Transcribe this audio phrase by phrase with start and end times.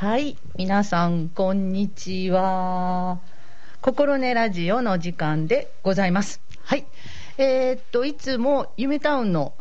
[0.00, 3.18] はい、皆さん、こんにちは。
[3.82, 6.40] 心根ラジオの時間でございます。
[6.64, 6.86] はい。
[7.36, 9.52] えーっと、いつも夢タウンの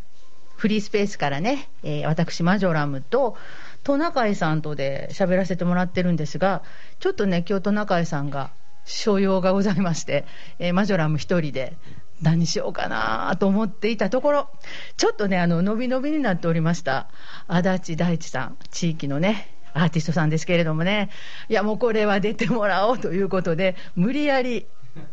[0.55, 3.35] フリースペースからね、えー私、マジョラムと
[3.83, 6.63] トナカイさんとで喋らせてもらってるんですが、
[6.99, 8.51] ちょっとね、今日トナカイさんが
[8.85, 10.23] 所用がございまして、
[10.57, 11.75] えーマジョラム一人で
[12.21, 14.49] 何しようかなと思っていたところ、
[14.95, 17.09] ちょっとね、あの、伸び伸びになっておりました、
[17.49, 21.09] 足立大地さん、地域のね、アーティストさんですけれどもね、
[21.47, 24.67] いや、もうこれは出てもらおうということで、無理やり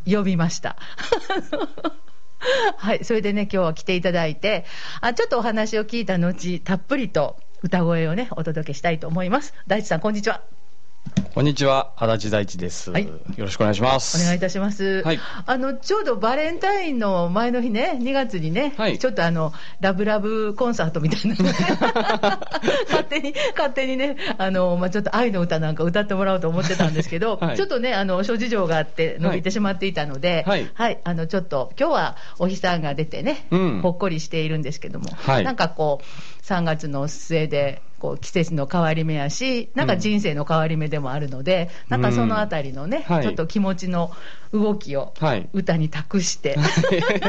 [0.07, 0.77] 呼びました。
[2.77, 4.65] はい、それでね、今日は来ていただいて、
[5.01, 9.55] あちょっとお話を聞いた後、たっぷりと歌声をね、お届けしたいと思います。
[9.67, 10.43] 大地さん、こんにちは。
[11.37, 12.91] こんにちは、足立大地です。
[12.91, 13.05] はい。
[13.05, 14.17] よろしくお願いします。
[14.23, 15.03] お願いいたします。
[15.03, 15.19] はい。
[15.45, 18.99] あの、ちょうどバレンタインの前の日ね、2月にね、はい。
[18.99, 21.53] ちょっとあの、ラブラブコンサートみたいなのね。
[22.89, 27.57] 勝手に、勝手にね、あの、まあ、ちょっと愛の歌なんか歌ってもらおうと思ってたんですけど、はい。
[27.59, 31.01] ちょっとね、あの、諸事情があって伸びてしまっていたので、はい。
[31.05, 33.81] あの、ちょっと、今日はお日さんが出てね、うん。
[33.83, 35.45] ほっこりしているんですけども、はい。
[35.45, 44.11] なんかこう、3月の末で、こう季節の変わり目やし、なんか人生の変わり目でもあるので、なんかそのあたりのね、はいちょっと気持ちの
[44.53, 45.49] 動きをはい。
[45.53, 46.57] 歌に託して、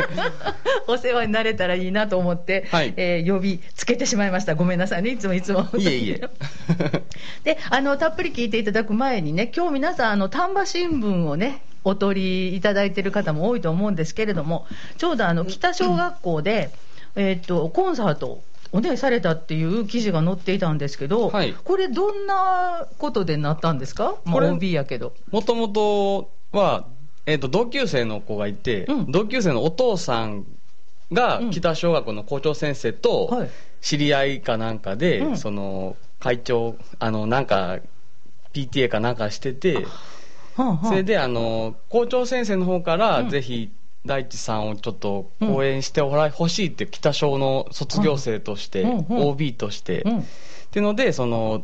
[0.88, 4.56] お世話になれたらいいなと思って、はいえー呼びつけてしまいました。
[4.56, 5.68] ごめんなさいね、いつもいつも。
[5.78, 6.22] いえいえ。
[7.44, 16.70] で、あの、たっぷり聞いていただく前にね、今日皆さん、あの、丹波新聞をね、お取りいただいている方も多いと思うんですけれども、ちょうどあの、北小学校で、
[17.16, 21.54] えーっと、コンサートをね、されたっていう記事が載っていたんですけど、はい。
[21.64, 24.16] これどんなことでなったんですか？
[24.26, 25.14] まあ、OB やけど。
[25.32, 26.88] もともとは、
[27.26, 29.12] えっ、と、同級生の子がいて、うん。
[29.12, 30.45] 同級生のお父さん
[31.12, 31.52] がうん。
[31.52, 33.50] 北小学校の校長先生とはい。
[33.82, 35.38] 知り合いかなんかで、うん。
[35.38, 37.80] その、会長、あの、なんか、
[38.54, 39.82] PTA かなんかしてて、は
[40.58, 40.88] あはあ。
[40.88, 43.30] それで、あの、校長先生の方から、うん。
[43.30, 43.72] ぜひ、
[44.06, 50.20] 大地さんをちょっと講演してほしいって、北小の卒業生として、OB として、うん。
[50.20, 50.23] っ
[50.72, 51.64] ていうので、その、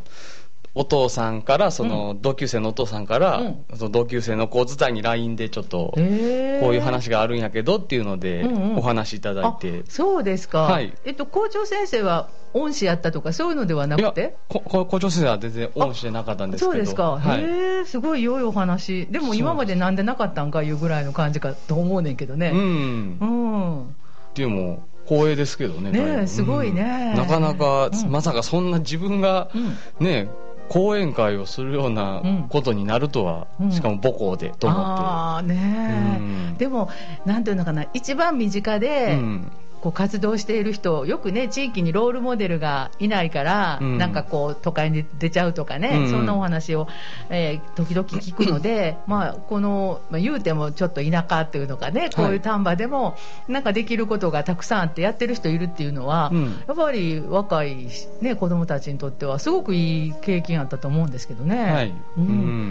[0.76, 3.66] お父さんから、その、同級生のお父さんから、うん。
[3.76, 8.78] その同級生の子伝いに LINE でちょっと、こういう話があるんやけどっていうので、うんうん。
[8.78, 9.84] お話いただいて。
[9.88, 10.92] あそうですか、はい。
[11.06, 14.36] えっと、校長先生は恩師やったとかそういうのではなくて？
[14.50, 16.72] 校長先生は全然恩師でなかったんですけど。
[16.72, 17.44] そうですか、はい。
[17.44, 19.06] へえすごい良いお話。
[19.08, 22.50] でも今までなんでなかったんかいうぐらいの感じかと思うねんけどね。
[22.50, 23.18] うん。
[23.20, 23.96] うん、
[24.34, 25.92] でも、光栄ですけどね。
[25.92, 27.14] ねすごいね。
[27.16, 27.22] うん。
[27.22, 28.12] なかなか、うん。
[28.12, 30.06] まさかそんな自分が、うん。
[30.06, 30.30] ね、
[30.74, 32.48] 講演会をするようなうん。
[32.50, 33.72] ことになるとは、うん。
[33.72, 34.84] しかも母校で、と思って。
[34.84, 36.22] ああねえ、う
[36.54, 36.58] ん。
[36.58, 36.90] でも
[37.26, 37.86] なんていうのかな。
[37.94, 39.52] 一番身近で、うん
[39.84, 43.98] こう活動している人よくね地域にロールモデルがいないから、うん。
[43.98, 46.10] なんかこう都会に出ちゃうとかね、うん。
[46.10, 46.88] そんなお話を、
[47.30, 53.18] えー時々聞くので、 まあ、この、まあ、言うてもちょっと田舎っていうのかねこういう丹波でも
[53.50, 56.64] なんかできることがたくさんあってやってる人いるっていうのは、うん。
[56.66, 57.90] やっぱり若い、
[58.22, 61.62] ね、子どもたちにとってはすごくいい経験あったと思うんですけどね。
[61.62, 61.90] はい。
[61.90, 62.26] ううん。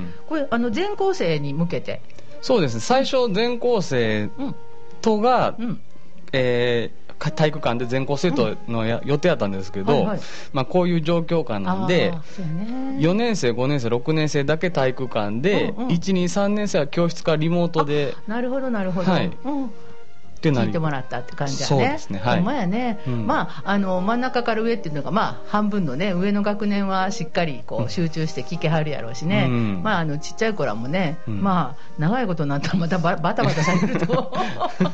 [0.06, 2.00] んこれあの全校生に向けて、
[2.40, 2.80] そうですね。
[2.80, 4.54] 最初、全校生うん。
[5.02, 5.82] とが、うん。
[6.32, 10.20] えーか体育館で全校生徒のや、予定だったんですけど、はいはい。
[10.52, 12.96] まあ、こういう状況下なんであー、そうね。
[12.98, 15.88] 4年生、5年生、6年生だけ体育館で、うんうん。
[15.88, 19.26] 1、2、3年生は教室からリモートで、なるほどなるほど、はい。
[19.44, 19.70] うん、
[20.50, 21.98] 聞いてもらったって感じだね。
[21.98, 22.18] そうね。
[22.18, 22.40] はい。
[22.42, 23.00] まやね。
[23.06, 23.26] うん。
[23.26, 29.46] まあ、あの、真ん中から上っていうのが、まあ、半分のね、上の学年はしっかり、こう集中して聞けはるやろうしね。
[29.48, 29.80] うん。
[29.82, 31.42] まあ、あの、ちっちゃい子らもね、うん。
[31.42, 34.32] まあ、長いことになったらまたババタバタされると、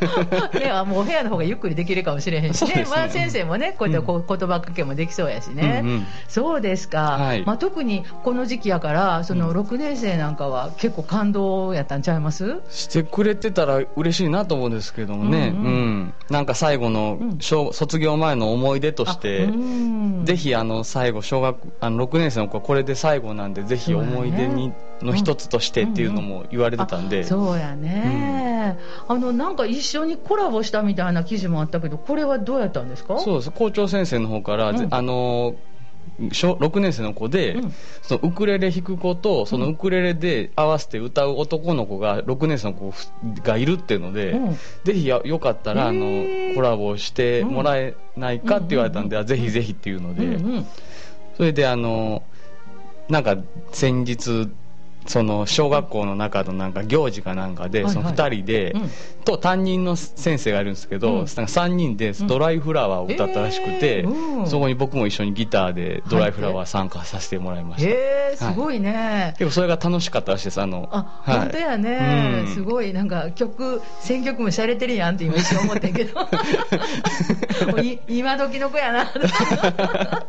[0.59, 2.75] ね、あもうお部屋の方がゆっくりできるかもしれへんしね。
[2.75, 2.87] ね。
[2.91, 5.81] まあ、先生もね、こうやってこう言葉かけもできそうやしね。
[5.83, 6.07] うんうん。
[6.29, 7.17] そうですか。
[7.19, 7.45] はい。
[7.45, 12.61] まあ、特にこの時期やから、その6年生なんかは結構感動やったんちゃいます？
[12.71, 15.57] してくれてたら嬉しいなと思うんですけどもね、うん。
[15.57, 16.01] ううん。
[16.09, 17.39] んなんか最後のうん。
[17.41, 20.25] 小、卒業前の思い出として、あうん。
[20.25, 33.19] ぜひあの最後小学あの6年生の子はこれで最後なんでぜひ思い出に、の一つとしてっていうのも言われてたんで、あそうやね、あのなんか一緒にコラボしたみたいな記事もあったけどこれはどうやったんですか？
[33.21, 33.51] そうです。
[33.53, 35.55] 校長先生の方から、あの
[36.33, 37.75] 小6年生の子で、うん。
[38.03, 42.93] そのウクレレ弾く子とそのウクレレで合わせて歌う男の子が6年生の子
[43.43, 44.59] がいるっていうので、うん。
[44.85, 50.67] ぜひやよかったらあのコラボしてもらえないかって言われたんで、うんあぜひぜひっていうので、うんうん。
[51.37, 52.23] それであの
[53.09, 53.37] なんか
[53.73, 54.49] 先日
[55.09, 58.91] その小学校の中のなんか行事かなんかで、その2人で、うん。
[59.25, 61.17] と担任の先生がいるんですけど、うん。
[61.17, 64.07] なんか3人でドライフラワーを歌ったらしくて、
[64.47, 67.93] そこに僕も一緒にギターでドライフラワー参加させてもらいました、へ
[68.33, 70.61] えすごいね、結構それが楽しかったらしいです。
[70.61, 71.39] あのあ、はい。
[71.41, 72.55] 本当やね、うん。
[72.55, 72.93] すごい。
[72.93, 76.21] なんか曲選曲も洒落てるやんって今一瞬思ってんけど。
[78.09, 79.11] 今時の子やな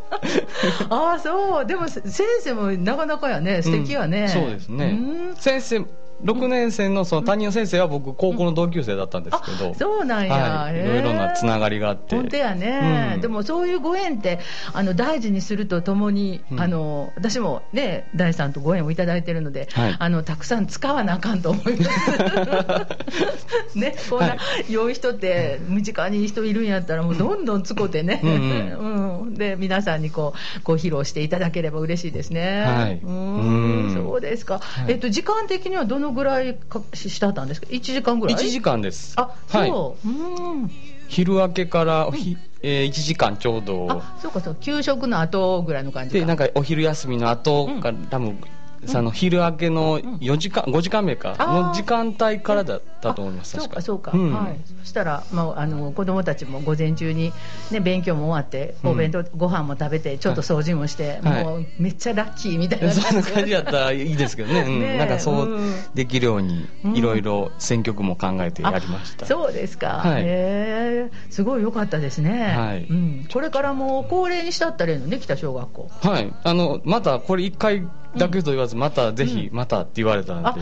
[0.89, 1.65] ああそう。
[1.65, 2.03] でも先
[2.41, 3.61] 生もなかなかやね。
[3.61, 4.85] 素敵やね、うんそうですね。
[4.85, 5.35] うん。
[5.35, 5.85] 先生
[6.23, 12.15] 6年生のその担任の先生は僕高校の同級生だったんですけど、そうなんや、はい、いろいろなつながりがあって。
[12.15, 13.21] 本当やね、うん。
[13.21, 14.39] でもそういうご縁って
[14.73, 16.59] あの大事にするとともに、うん。
[16.59, 19.95] あの私もね大さんとご縁をいただいてるので、はい。
[19.97, 23.77] あのたくさん使わなあかんと思います。
[23.77, 24.39] ねこんな、はい。
[24.71, 32.63] 良い人って身近に人いるんやったらもうどんどん使うてね、うんうんで皆さんにこうこう披露していただければ嬉しいですね。
[32.63, 32.99] はい。
[33.03, 33.85] うん。
[33.85, 33.93] うん。
[33.93, 34.93] そうですか、はい。
[34.93, 39.13] えっと時間的にはどのぐらいかししたったんですか？1時間ぐらい？1時間です。
[39.17, 40.71] あそう、はい、うん。
[41.07, 43.87] 昼明けからおひ、えー1時間ちょうど。
[43.89, 46.19] あそうかそう給食の後ぐらいの感じか。
[46.19, 48.39] でなんかお昼休みの後から、多分
[48.85, 51.35] その昼明けの4時間、5時間目か。
[51.39, 53.81] の時間帯からだったと思いますあそう確か。
[53.81, 54.33] そうか、ん。
[54.33, 57.33] はい、そしたら、まあ、あの子供たちも午前中に、
[57.71, 58.91] ね、勉強も終わってうん。
[58.91, 61.43] お弁当、ご飯も食べてちょっと掃除もして、はい。
[61.43, 62.91] もうめっちゃラッキーみたいな。
[62.93, 64.97] そんな感じだったらいいですけどね、うん。
[64.97, 65.75] なんかそううん。
[65.93, 66.95] できるようにうん。
[66.95, 70.23] いろいろ選曲も考えてやりました、そうですか、はい。
[70.23, 71.11] へえ。
[71.29, 72.85] すごい良かったですね、はい。
[72.89, 75.89] うん、これからもう恒例にしたったらいいのね北小学校。
[76.01, 76.33] はい。
[76.43, 77.83] あのまたこれ1回
[78.15, 80.57] だけと言わずまたぜひまたって言われたんで、あ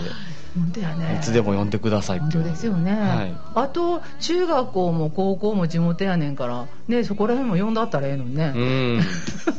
[0.57, 1.17] 本当やね。
[1.21, 3.35] いつでも呼んでください本当ですよね、はい。
[3.55, 9.01] あと中学校も高校も地元やねんからねそこら辺も呼んだったらええのにね、うん。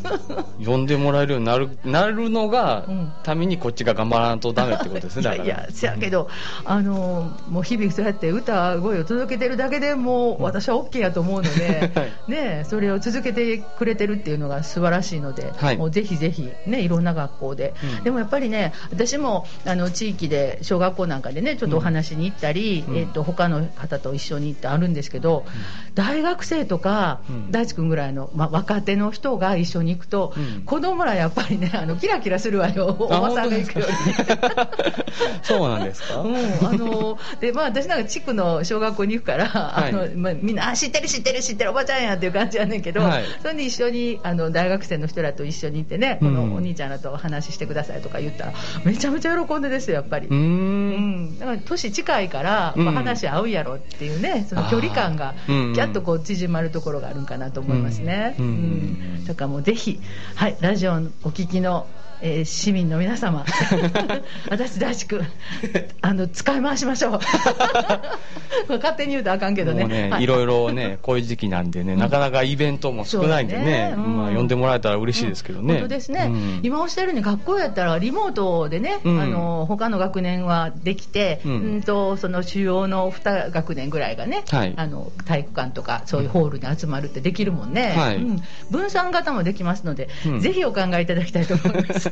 [0.65, 3.13] 呼んでもらえるようになるなるのが、うん。
[3.23, 5.45] ためにこっちが頑張らんとダメってことですねだから。
[5.45, 6.29] いやいやせやけど、
[6.65, 12.31] あのもう日々そうやって歌声を届けてるだけでもう私は OK やと思うので、はい。
[12.31, 15.77] ね、それを続けてくれてるっていうのが素晴らしいので、はい。
[15.77, 18.05] もうぜひぜひ、ね、いろんな学校で、うん。
[18.05, 22.97] でもやっぱりね私もあの地域で小学校なんかでねちょっとお話に行ったり、うん。
[22.97, 25.45] えっと他の方と一緒に行ってあるんですけど、
[25.95, 27.51] 大学生とか、うん。
[27.51, 30.63] 大地君ぐらいの、まあ、若手の人が一緒に行くと、うん。
[30.63, 34.41] 子供らやっぱりねあのキラキラするわよおあばさんが行くよりね。
[35.43, 39.91] そうなんですか、うん、あのでまあ私なんか地区の小学校に行くから、はい。
[39.91, 43.25] あのまあ、みんなあ知ってる知ってる知ってるおばちゃんやっていう感じやねんけど、はい。
[43.43, 46.35] それで一緒にあの大学生の人らと一緒に行ってね、うん。
[46.35, 48.53] このお兄ちゃんらとお話ししてくださいとか言ったら
[48.85, 50.29] めちゃめちゃ喜んでですよやっぱり。
[50.29, 50.78] うーうんん、
[51.39, 58.37] だから年近いから、まあ、うん話合うやろっていうねその距離感がキャッとこう縮まるところがあるんかなと思いますね。
[58.39, 60.01] うんうんだからもうぜひ、
[60.37, 60.99] はい、ラジオをお
[61.29, 61.87] 聞きの、
[62.21, 63.45] えー市民の皆様
[64.51, 65.27] 私大地君
[66.01, 67.21] あの使い回しましょう。
[68.69, 69.87] 勝手に言うとあかんけどね。
[69.87, 70.25] ね、はい。
[70.25, 73.95] いろいろね、こういう時期なんでね、なかなかイベントも少ないんでね、ね。
[73.97, 74.17] うん。
[74.17, 75.75] まあ、呼んでもらえたら嬉しいですけどね。
[75.75, 76.61] 本当ですね、うん。
[76.63, 79.21] 今おっしゃるように学校やったらリモートでね、うん。
[79.21, 84.75] あの他の学年はできて、ううんん、とその主要の2学年ぐらいがね、はい。
[84.77, 88.17] あの体育館とかそういうホールに集まるってできるもんね、はい。
[88.17, 88.43] うん。
[88.71, 90.41] 分散型もできますので、うん。
[90.41, 92.08] ぜひお考えいただきたいと思います。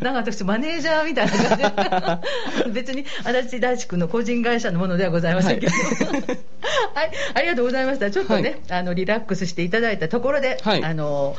[0.00, 2.70] なんか私マネージャーみたいな感じで。
[2.72, 8.10] 別に足立大地君の個人会社のものではございませんけど、はい、ありがとうございました。
[8.10, 10.84] ちょっとね、あのリラックスしていただいたところで、はい。
[10.84, 11.36] あの、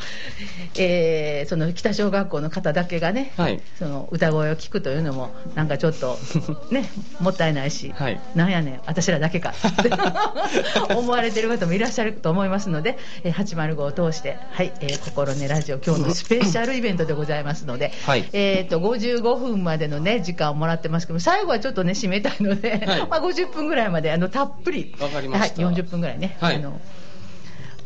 [0.78, 3.62] えーその北小学校の方だけがね、はい。
[3.78, 6.18] その歌声を聞くというのもなんかちょっと
[6.72, 6.90] ね
[7.20, 8.20] もったいないし、はい。
[8.36, 9.50] なんやねん私らだけか。
[9.52, 9.54] っ
[9.84, 18.30] て思われてる方もいらっしゃると思いますので、えー805を通して、はいえー心根ラジオ今日のスペシャルイベントでございますので、はい。
[18.34, 23.00] えー、と55分までの、ね、時間をもらってますけど最後はちょっとね締めたいので、はい。
[23.10, 25.66] まあ、50分ぐらいまであのたっぷりわかりました。
[25.66, 26.58] はい、40分ぐらいね、はい。
[26.58, 26.80] あの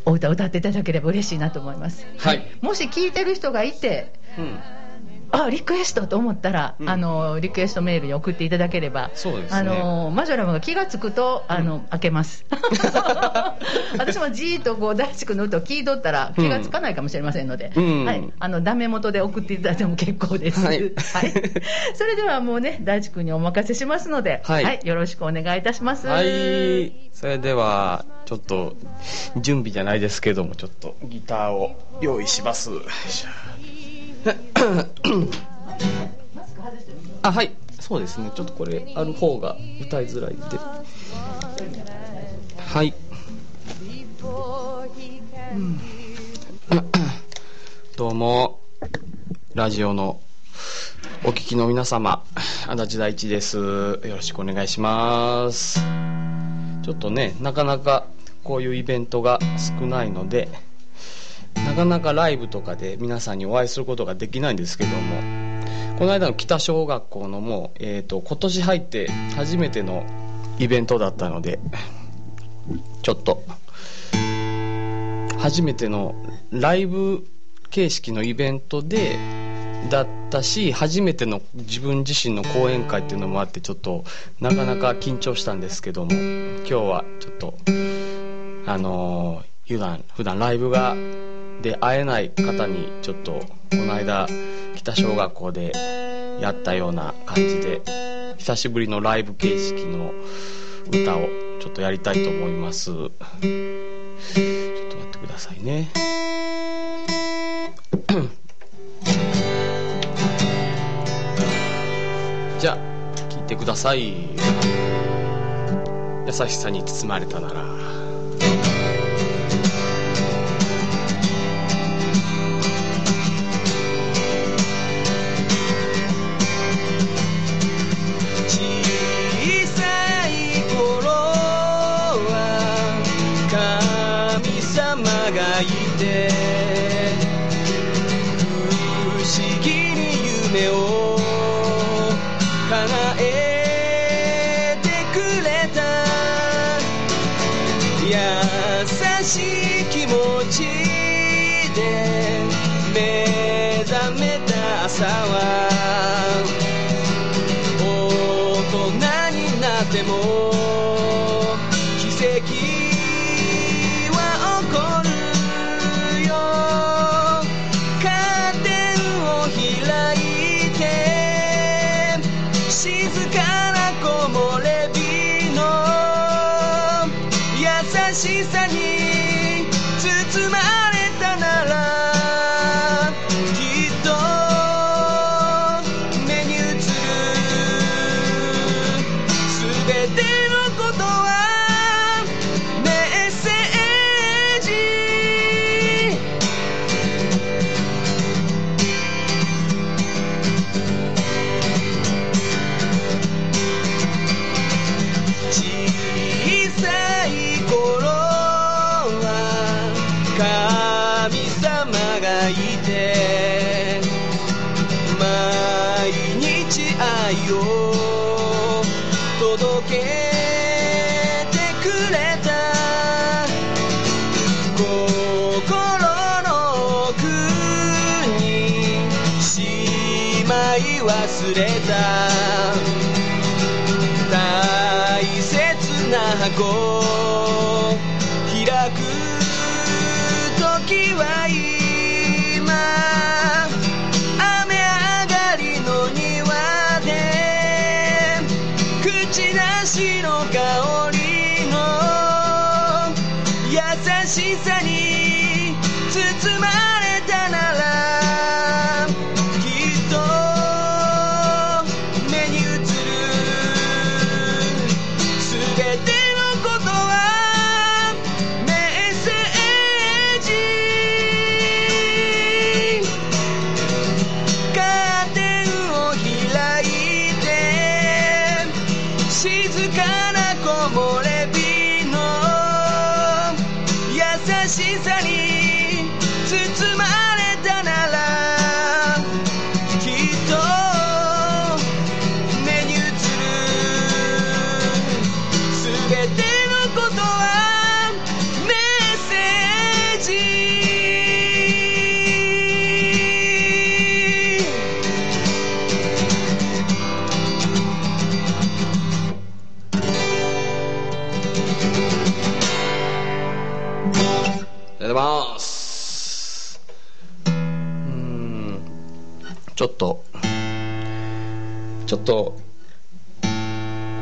[0.06, 2.46] お歌を歌っていただければ嬉しいなと思います、はい。
[2.62, 4.60] もし聞いてる人がいてうん
[5.32, 6.90] あリクエストと思ったら、うん。
[6.90, 9.60] あのリクエストメールに送っていただければそうですね。
[9.60, 12.46] あのマジョラムが気が付くとあの、開けます。
[13.98, 18.06] 私もじーっとこう大地君の歌を聞いとったら気が付かないかもしれませんので、うん。
[18.06, 20.80] はい、あのダメ元で送っていただいても結構です、はい。
[21.94, 24.80] それではもうね大地君にお任せしますので、はい。
[24.84, 26.08] よろしくお願いいたします。
[26.08, 27.10] はい。
[27.14, 28.76] それでは、ちょっと、
[29.36, 32.70] 準備じゃないですけども、ちょっとギターを用意します。
[32.70, 33.49] よいしょ
[37.22, 37.54] あ、はい。
[37.80, 38.32] そうですね。
[38.36, 40.44] ちょっとこれ、ある方が歌いづらいんで。
[42.58, 42.94] はい。
[47.96, 48.60] どうも、
[49.56, 50.20] ラジオの
[51.24, 52.24] お聞きの皆様、
[52.68, 53.58] 足立大地です。
[53.58, 55.80] よろしくお願いします。
[56.84, 58.06] ちょっとね、なかなか
[58.44, 59.40] こういうイベントが
[59.80, 60.50] 少ないので、
[61.66, 65.22] なかなかライブとかで皆さんにお会いすることができないんですけども、
[65.98, 70.06] この間の北小学校のもう、えっ、と、今年入って初めての
[70.58, 71.60] イベントだったので、
[73.02, 73.44] ちょっと、
[75.38, 76.16] 初めての
[76.52, 77.26] ライブ
[77.70, 79.18] 形式のイベントで、
[79.90, 84.04] だったし、初めての自分自身の講演会っていうのもあって、ちょっと、
[84.42, 87.58] なかなか緊張したんですけども、今日はちょっと、
[88.66, 90.96] あのー普段、普段ライブが、
[91.62, 94.28] で会えない方に、ちょっと、この間、
[94.76, 95.74] 北小学校で
[96.40, 97.82] やったような感じで、
[98.38, 100.14] 久しぶりのライブ形式の
[100.88, 101.28] 歌を
[101.60, 102.86] ちょっとやりたいと思います。
[102.86, 103.42] ちょっと待っ
[105.12, 105.90] てくださいね。
[112.60, 112.78] じゃあ、
[113.30, 114.14] 聞いてください。
[116.26, 117.89] 優しさに包まれたなら。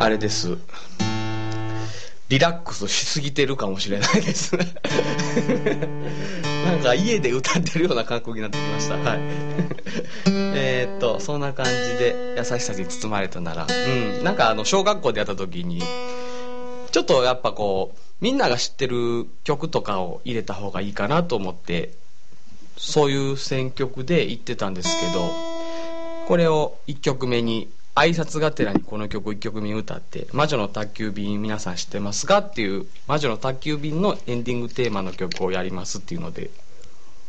[0.07, 0.57] あれです。
[2.29, 4.55] リラックスしすぎてるかもしれないです
[6.63, 8.95] なんか家で歌ってるような感覚になってきました。
[8.95, 9.19] はい。
[10.55, 13.89] えっと、そんな感じで優しさに包まれたなら、う
[14.21, 14.23] ん。
[14.23, 15.83] なんかあの、小学校でやった時に、
[16.91, 21.91] ちょっとやっぱこう、みんなが知ってる曲とかを入れた方がいいかなと思って、
[22.77, 25.29] そういう選曲で行ってたんですけど、
[26.27, 36.51] これを1曲目に挨拶がてらにこの曲1曲目歌って「魔女の宅急便皆さん知ってますか?」っていう「魔女の宅急便」のエンディングテーマの曲をやりますっていうので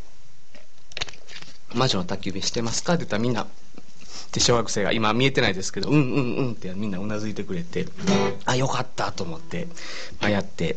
[1.73, 3.47] 「魔女の宅急便知ってますか?」って言ったらみんなっ
[4.31, 7.87] て小学生が今見えてないですけど「うんうんうん」ってみんなうなずいてくれて
[8.45, 9.69] あよかったと思って、
[10.21, 10.77] まあ、やって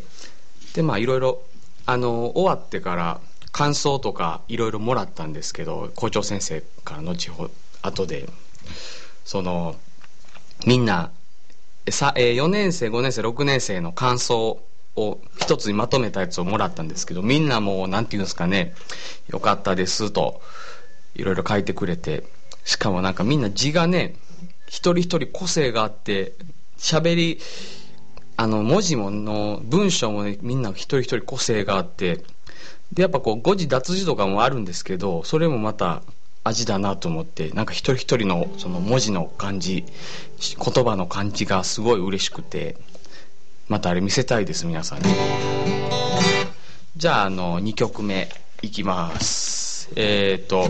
[0.74, 1.44] でまあいろいろ
[1.86, 3.20] あの終わってから
[3.52, 7.50] 感想とかいろいろもらったんですけど校長先生から後方
[7.82, 8.30] 後で。
[9.32, 9.78] その、
[10.66, 11.10] みんな、
[11.90, 14.62] さえ、4年生、5年生、6年生の感想
[14.98, 18.74] を一つにまとめたやつをもらったんですけど、みんなもう、何て言うんですかね、
[19.30, 20.42] よかったですと、
[21.16, 22.26] いろいろ書いてくれて、
[22.66, 24.16] しかもなんかみんな字がね、
[24.68, 26.34] 一人一人個性があって、
[26.78, 27.40] 喋り、
[28.36, 32.26] あの、文字もの、文章もね、みんな一人一人個性があって、
[32.92, 36.02] で、やっぱこう、誤字脱字とかもあるんですけど、それもまた、
[36.44, 39.86] 味だなと思ってなんか一人一人のその文字の感じ
[40.40, 42.78] 言葉の感じがすごい嬉しくて
[43.68, 45.06] またあれ見せたいです皆さんに。
[46.98, 48.30] じゃああの2曲目
[48.62, 49.90] いきます。
[49.96, 50.70] えっ、ー、と、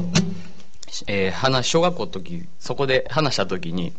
[1.08, 3.94] えー、話小学校の時そこで話した時に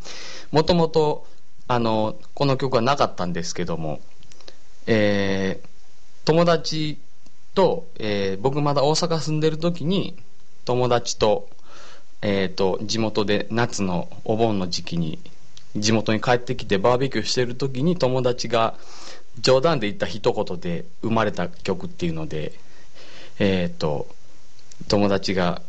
[0.50, 1.26] もともと
[1.68, 4.00] あのこの曲はなかったんですけども
[4.86, 5.68] えー、
[6.24, 6.98] 友達
[7.54, 10.16] と、えー、僕まだ大阪住んでる時に
[10.64, 11.48] 友達と
[12.22, 15.18] え、ー、と、地元で夏のお盆の時期に、
[15.76, 18.74] 地元に帰ってきてバーベキューしてる時に友達が
[19.40, 22.52] 冗談で言った一言で生まれた曲っていうので、
[23.38, 24.06] えっ、ー、と、
[24.88, 25.62] 友達が、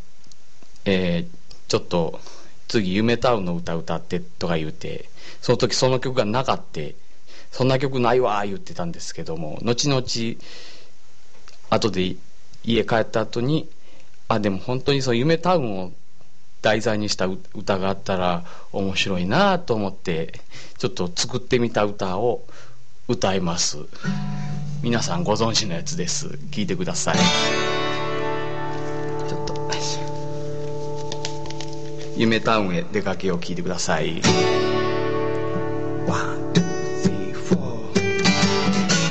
[0.84, 1.36] えー、
[1.68, 2.20] ちょっと
[2.68, 5.08] 次夢タウンの歌歌ってとか言うて、
[5.40, 6.94] その時その曲がなかって、
[7.50, 10.02] そんな曲ないわ言ってたんですけども、後々、
[11.70, 12.16] 後で
[12.64, 13.68] 家帰った後に、
[14.28, 15.92] あ、でも本当にその夢タウンを
[16.64, 18.42] 題材にした歌があったら
[18.72, 20.40] 面白いなと思って
[20.78, 22.46] ちょっと作ってみた歌を
[23.06, 23.76] 歌います。
[24.82, 26.26] 皆さんご存知のやつです。
[26.50, 27.16] 聞いてください。
[29.28, 29.54] ちょっと
[32.16, 34.22] 「夢タウンへ出かけを」聞いてください。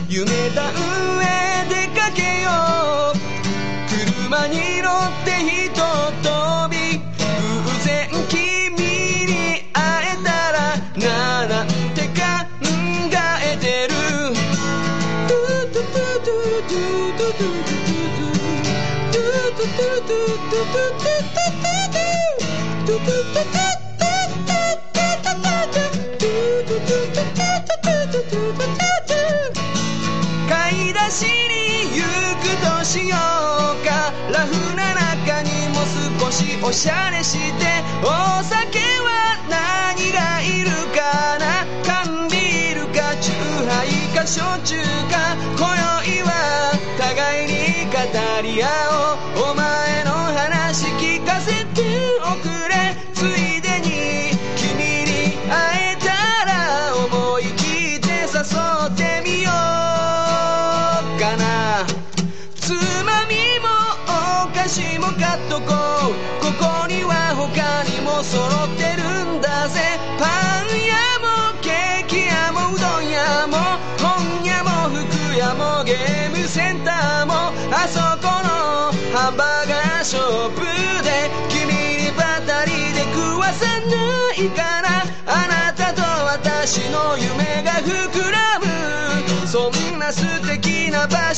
[0.09, 0.25] 夢
[0.55, 2.49] タウンへ出かけよ
[3.13, 3.17] う。
[4.27, 5.43] 車に乗って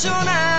[0.05, 0.54] な場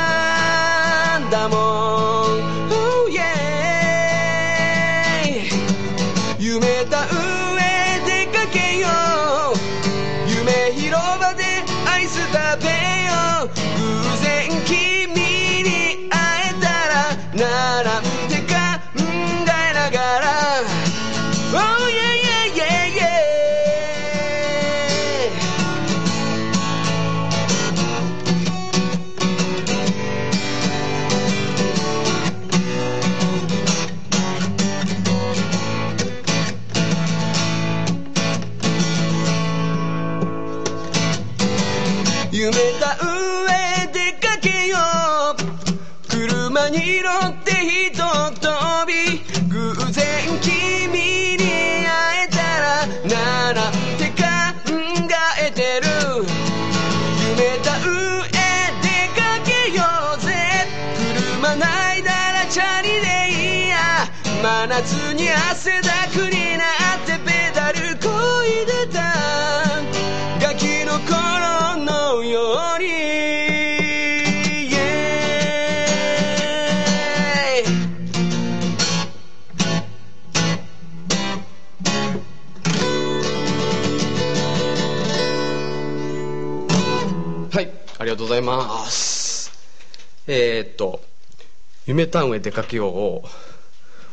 [90.27, 91.03] えー、っと
[91.87, 93.25] 「夢タウンへ出かけよう」を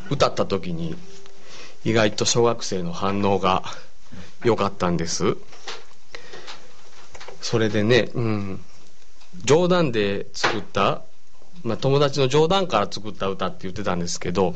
[0.09, 0.95] 歌った時に
[1.83, 3.63] 意外と小学生の反応が
[4.43, 5.37] 良かったんです。
[7.41, 8.63] それでね、うん、
[9.43, 11.01] 冗談で作った、
[11.63, 14.55] まあ、友達の冗談から作った歌って言ってたんですけど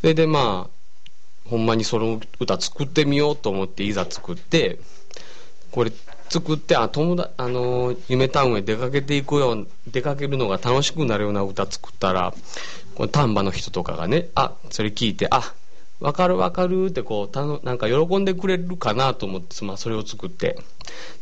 [0.00, 4.78] それでまあほんまにその歌作ってみようと思っていざ作って
[5.72, 5.92] これ
[6.34, 12.34] 作ってあ友達あの夢タウンへ出かけていくよう出かけるのが楽しくなるような歌作ったら
[12.96, 15.54] この丹波の人とかがねあそれ聞いてあ
[16.00, 20.58] わかるわかるってこうたのなんか喜んでくれるかなと思って、まあ、それを作って。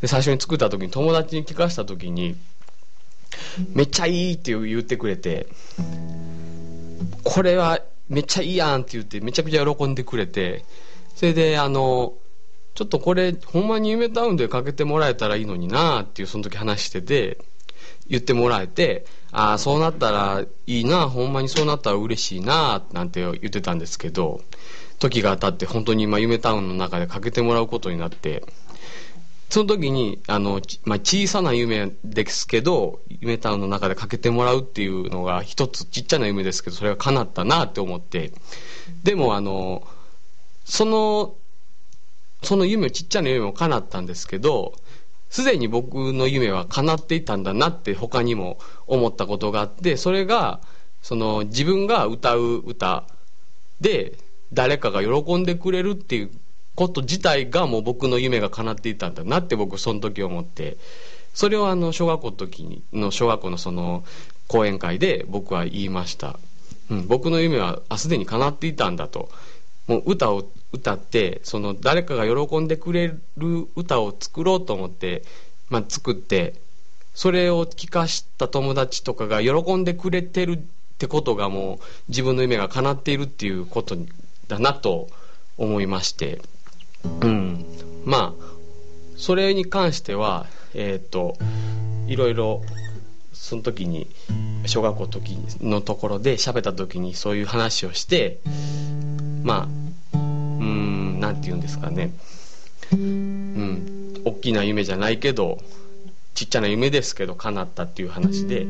[0.01, 2.35] で最初に作った時に友達に聞かせた時に
[3.69, 5.47] めっちゃいいって言ってくれて
[7.23, 10.65] これはめっちゃいいやんって言ってめちゃくちゃ喜んでくれて。
[11.15, 12.13] それであの
[12.75, 17.37] ちょっとこれほんまに夢タウンでかけてもらえたらいいのになっていうその時話してて
[18.07, 24.41] 言ってもらえてああそうなったらいいなほんまにそうなったら嬉しいななんて言ってたんですけど
[24.99, 28.43] 時が経って本当に今夢タウンの中でかけてもらうことになって
[29.49, 38.31] その時にあの、まあ、小さな夢ですけど夢タウンの中でかけてもらうっていうのが一つちっちゃな夢ですけどそれが叶ったなって思って
[39.03, 39.87] でもあの
[40.65, 41.35] その
[42.43, 44.73] その夢ちっちゃな夢も叶ったんですけど
[45.29, 50.61] すでに僕の夢は叶っていたんだなって他にも思ったことがあってそれが
[51.01, 53.05] その自分が歌う歌
[53.81, 54.13] で
[54.53, 56.31] 誰かが喜んでくれるっていう
[56.75, 60.77] こと自体がもう僕の夢が叶っていたんだなって僕その時思って
[61.33, 64.03] それをあの小学校の時にの小学校のその
[64.47, 66.39] 講演会で僕は言いました、
[66.91, 69.29] うん、僕の夢はすでに叶っていたんだと。
[69.87, 75.23] もう歌を歌ってその誰かが喜んでくれる歌を作ろうと思って、
[75.69, 76.55] まあ、作って
[77.13, 80.57] それを聞かした友達とかが喜んでくれてるっ
[80.97, 83.95] てことがもう自分の夢が叶っているっていうこと
[84.47, 85.09] だなと
[85.57, 86.41] 思いまして。
[87.21, 87.65] うん。
[88.03, 88.45] まあ
[89.15, 91.37] それに関してはえっ、ー、と
[92.07, 92.63] いろいろ
[93.31, 94.07] その時に
[94.65, 98.39] 小学校の時のところで喋った時にそういう話をして
[99.43, 99.82] まあ
[101.33, 102.11] なんて言うんですかね。
[102.91, 104.21] うん。
[104.23, 105.57] 大きな夢じゃないけど
[106.35, 108.67] ちっちゃな夢ですけど叶ったっていう話で。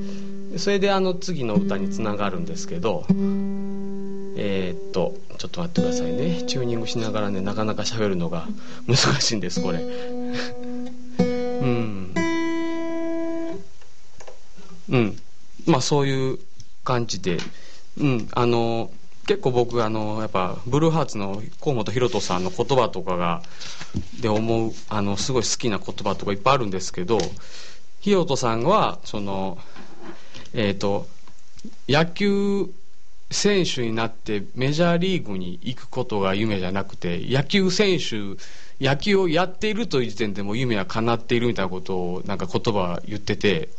[0.58, 3.08] それであの次の歌につながるんですけど
[4.38, 6.44] えー、っとちょっと待ってくださいね。
[6.44, 8.48] チューニングしながらねなかなか喋るのが
[8.88, 9.80] 難しいんですこれ。
[11.20, 12.14] うん。
[14.90, 15.18] うん。
[15.66, 16.40] まあそういう
[16.84, 17.40] 感じで。
[18.00, 18.28] うん。
[18.32, 18.90] あの
[19.26, 23.42] 結構僕あのやっぱブルーハーツの河本大翔さんの言葉とかが
[24.22, 27.18] で思うあのすごい好きな言葉とかいっぱいあるんですけど
[28.06, 29.58] 大翔さんはその
[30.54, 31.08] えっ、ー、と
[31.88, 32.70] 野球
[33.32, 38.38] 選手になってメジャーリーグに行くことが夢じゃなくて野球選手
[38.84, 43.70] 野球をやっているという時点でも夢は叶っているみたいなことをなんか言葉言ってて。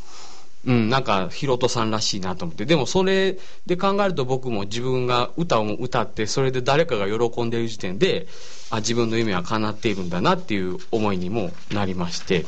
[0.66, 2.64] うん、なんか、ヒロトさんらしいなと思って。
[2.64, 8.26] でも、それで考えると僕も自分が歌を歌って、それで誰かが喜んでいる時点で、
[8.70, 12.46] あ、自分の夢は叶っているんだなっていう思いにもなりまして。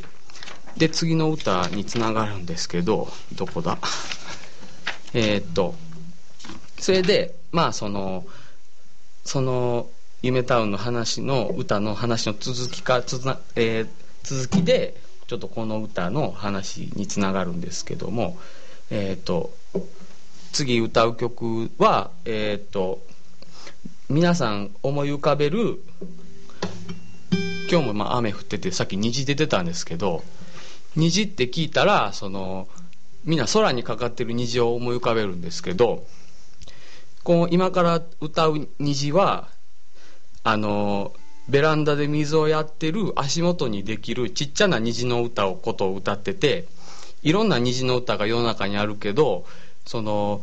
[0.78, 3.78] で、次の歌につながるんですけど、どこだ？
[5.12, 5.74] え、っと、
[6.78, 8.26] それで、まあ、その、
[9.24, 9.88] その、
[10.22, 13.88] 夢タウンの話の歌の話の続きか、つなえー、
[14.22, 18.38] 続きで、ちょっとこの歌の話につながるんですけども、
[18.90, 19.52] えっ、ー、と
[20.52, 23.02] 次歌う曲は、えっ、ー、と
[24.08, 25.82] 皆さん思い浮かべる
[27.68, 30.22] 今日もまあ雨降っててさっき虹出てたんですけど
[30.94, 32.68] 虹って聞いたらその
[33.24, 36.06] みんな空にかかってる虹を思い浮かべるんですけど
[37.24, 39.48] この今から歌う虹は
[40.44, 41.12] あの
[41.48, 46.66] ベランダで水をやってる足元にできるちっちゃな虹の歌をことを歌ってて
[47.22, 49.44] いろんな虹の歌が世の中にあるけど
[49.84, 50.42] その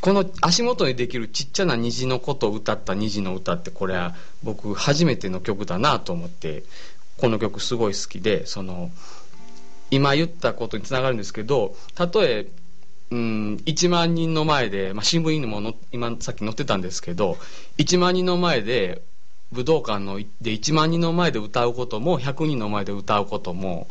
[0.00, 6.64] この足元にできるちっちゃな虹のことを歌った虹の歌ってこれは僕初めての曲だなと思って
[7.18, 8.90] この曲すごい好きでその
[9.92, 12.48] 今言ったことにつながるんですけどたとえ
[13.12, 17.36] うん、1万人の前で、まあ、新聞にも今さっき載ってたんですけど
[17.76, 19.02] 1万人の前で
[19.52, 23.86] 武道館ので1万人の前で歌うことも100人の前で歌うことも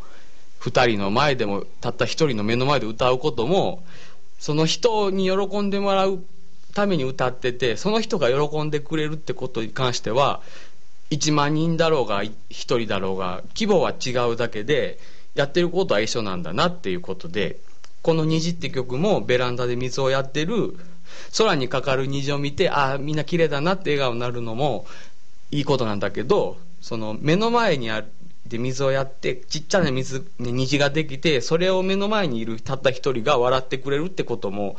[0.59, 3.83] 2人の前でもたった1人の目の前で歌うことも
[4.39, 6.23] その人に喜んでもらう
[6.73, 10.41] ために歌っててその人が喜んでくれるってことに関しては
[11.11, 14.99] 1万人だろうが1人だろうが規模は違うだけで
[15.35, 17.57] やってることは一緒なんだなっていうことで
[18.01, 20.77] この「虹」って曲もベランダで水をやってる
[21.37, 24.85] 空にかかる虹を見てああみんな綺麗だなって笑顔になるのも
[25.51, 28.07] いいことなんだけどその目の前にある
[28.47, 34.75] で水をやってちっちゃな水虹ができてそれを目の前にいるたった一人が笑ってくれるってことも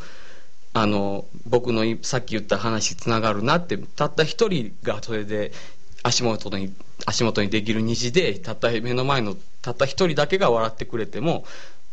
[0.74, 5.52] あの僕のさっき言った話つながるなってたった一人がそれで
[6.02, 6.74] 足元に
[7.06, 11.44] 足元にできる虹でたった目の前のたった一人だけが笑ってくれても、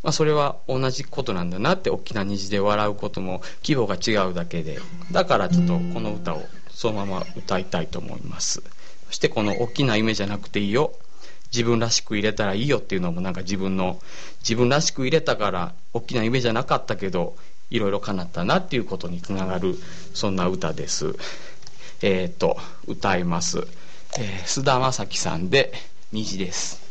[0.03, 4.79] まあ、それは同じことなんだなって大きな虹で笑うことも規模が違うだけで。
[5.11, 6.43] だからちょっとこの歌を
[6.79, 8.63] そのまま歌いたいと思います。
[9.07, 10.93] そしてこの大きな夢じゃなくていいよ。
[11.51, 13.99] 自分らしく入れたらいいよっていうのもなんか自分の
[14.43, 17.35] 自分らしく入れたから大きな夢じゃなかったけど
[17.69, 19.75] いろいろ叶ったなっていうことにつながる
[20.13, 21.17] そんな歌です。
[22.01, 23.67] えっ、ー、と歌います。
[24.17, 25.73] えー、須田将暉さんで
[26.13, 26.88] 「虹」です。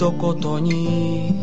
[0.00, 1.34] 一言に。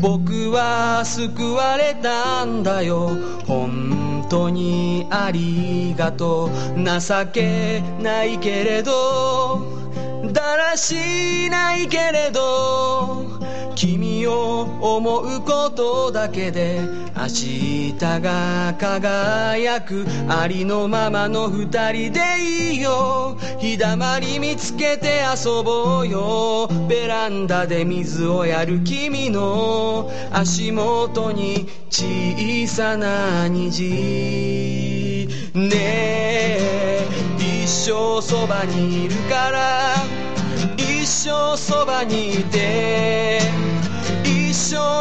[0.00, 3.10] 僕は救われたんだよ。
[3.46, 6.50] 本当にありがとう。
[6.76, 9.62] 情けないけれど。
[10.32, 13.23] だらしないけれど。
[13.74, 16.80] 君を思うことだけで
[17.16, 23.36] 明日が輝くありのままの二人でいいよ。
[23.58, 26.68] 日だまり見つけて遊ぼうよ。
[26.88, 35.28] ベランダで水をやる君の足元に小さな虹。
[35.54, 37.06] ねえ
[37.38, 39.94] 一生そばにいるから。
[40.76, 43.63] 一生そばにいて。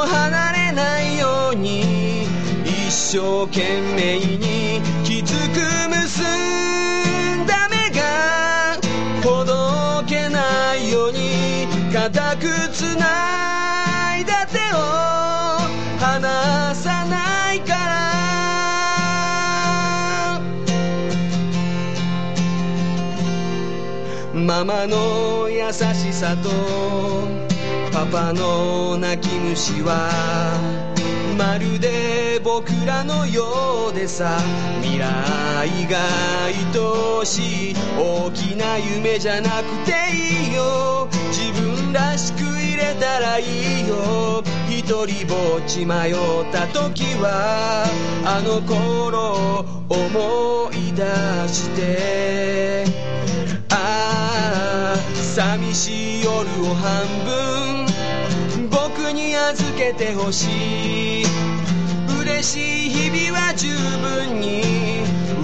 [0.05, 2.23] 離れないように
[2.65, 8.77] 一生懸命にきつく結んだ目が
[9.23, 14.77] ほどけないように固くつないだ手を
[15.99, 17.83] 離さないから。
[24.33, 27.42] ママの優しさと
[28.03, 30.09] パパの泣き虫は
[31.37, 34.39] まるで僕らのようでさ
[34.81, 35.01] 未来
[35.89, 35.99] が
[36.45, 41.07] 愛しい大きな夢じゃなくていいよ。
[41.31, 44.43] 自分らしく入れたらいいよ。
[44.67, 46.15] 一人ぼっち迷っ
[46.51, 47.85] た時は
[48.25, 51.03] あの頃思い出
[51.47, 52.83] して
[53.69, 56.31] ああ寂しい夜
[56.69, 57.72] を半分
[59.83, 61.25] けてほしい。
[62.21, 63.67] 嬉しい日々は十
[63.99, 64.61] 分に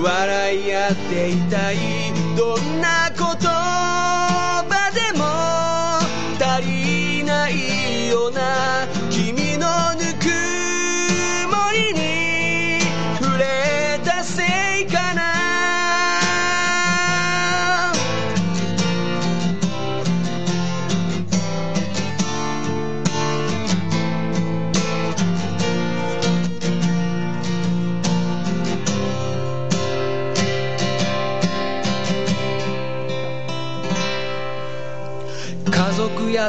[0.01, 1.75] 笑い合っていたい。
[2.37, 3.08] どんな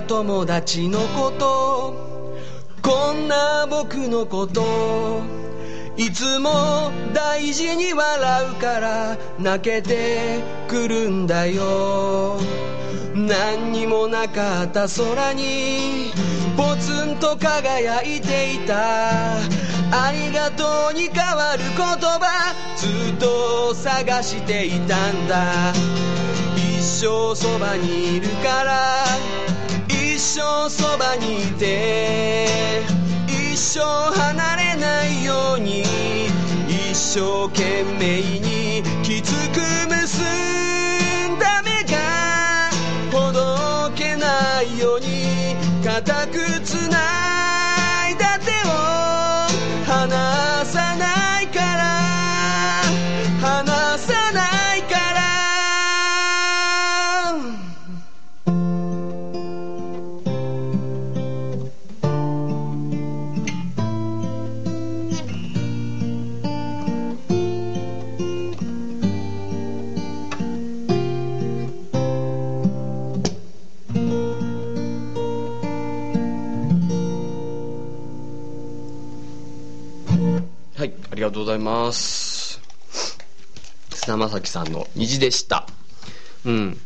[0.03, 2.11] 友達のこと。
[2.83, 5.23] こんな僕のこと。
[5.97, 12.39] いつも大事に笑うから泣けてくるんだよ。
[13.15, 16.13] 何にもなかった空に
[16.57, 19.37] ポツンと輝いていた。
[19.93, 25.73] ありがとうに変わる言葉ずっと探していたんだ。
[26.57, 29.05] 一生そばにいるから
[30.33, 32.47] 生そばにいて
[33.27, 35.83] 一生離れないように
[36.69, 42.71] 一生懸命にきつく結んだ目が
[43.11, 46.80] ほどけないように固くつ
[81.31, 82.61] がとうございます。
[83.90, 85.64] 菅田将暉さんの虹でした。
[86.45, 86.81] うん。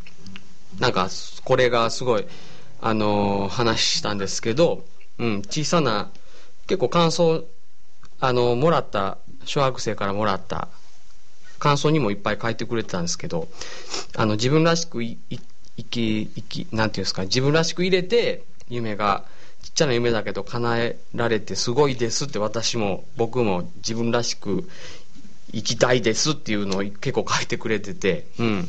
[0.79, 1.09] なんか
[1.45, 2.27] これがすごい
[2.83, 4.85] あのー話したんですけど、
[5.19, 6.11] うん、小さな
[6.67, 7.45] 結構感想
[8.21, 10.69] あのーもらった小学生からもらった
[11.59, 13.49] 感想にもいっぱい書いてくれてたんですけど
[14.17, 15.39] あの自分らしくいい
[15.79, 19.25] 生き生きなんていうんですか自分らしく入れて夢が
[19.65, 24.69] ちっちゃな夢だけど叶えられてすごいですって私も僕も自分らしく
[25.53, 28.27] 生きたいですっていうのを結構書いてくれてて。
[28.39, 28.69] うん。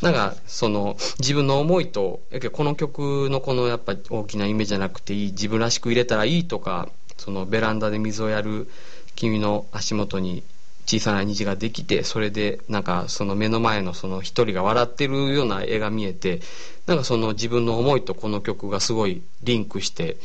[0.00, 8.70] なんかその自分の思いとこの曲のこのやっぱ大きな夢じゃなくていい自分らしく入れたらいいとかそのベランダで水をやる
[9.16, 10.42] 君の足元に
[10.86, 16.40] 小さな虹ができてそれでなんかその目の前のその一人が笑ってるような絵が見えて
[16.86, 20.16] なんかその自分の思いとこの曲がすごいリンクして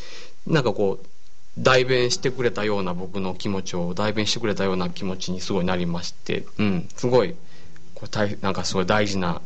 [0.45, 1.06] なんかこう
[1.58, 7.36] 代弁してくれたような僕の気持ちを代弁してくれたような気持ちにすごいなりましてうんすごい
[7.95, 9.41] これ大なんかすごい大事な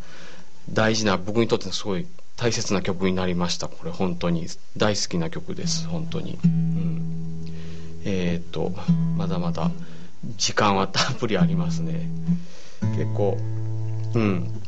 [0.69, 4.47] 大事な僕にとってすごい大切な曲になりましたこれ本当に。
[4.75, 7.45] 大好きな曲です本当に、うん、
[8.03, 8.73] えっ、と
[9.15, 9.71] まだまだ
[10.37, 12.09] 時間はたっぷりありますね。
[12.97, 13.37] 結構。
[14.13, 14.61] うん。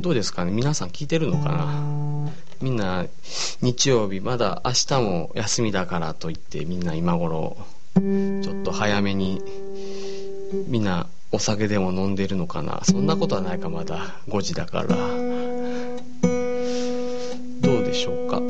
[0.00, 0.52] どうですかね？
[0.52, 2.30] 皆さん聞いてるのかな？
[2.60, 3.06] みんな
[3.60, 7.56] 日曜日まだ明日も休みだからといってみんな今頃
[7.96, 9.42] ちょっと早めに
[10.66, 12.80] みんなお酒でも飲んでるのかな？
[12.84, 13.98] そんなことはないかまだ。
[14.28, 14.96] 5時だから。
[17.60, 18.40] どうでしょうか？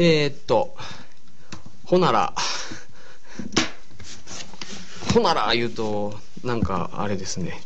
[0.00, 0.76] えーっと
[1.84, 2.32] ほなら
[5.12, 7.60] ほなら言うとなんかあれですね。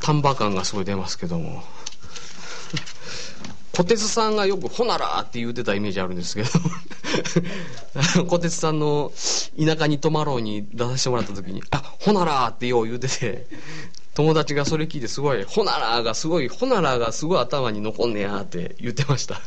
[0.00, 1.64] 丹波感がすごい出ますけども。
[3.74, 6.50] 小鉄さんがよく「ほなら」って言うてたイメージあるんですけど。
[8.30, 9.10] 小鉄さんの
[9.58, 13.46] 「田舎に泊まろう」に出させてもらった時に「あほなら」ってよう言うてて。
[14.14, 19.40] 友達がそれ聞いてすごい「ほなら」がすごい「ほなら」がすごい頭に残んねやって言ってました。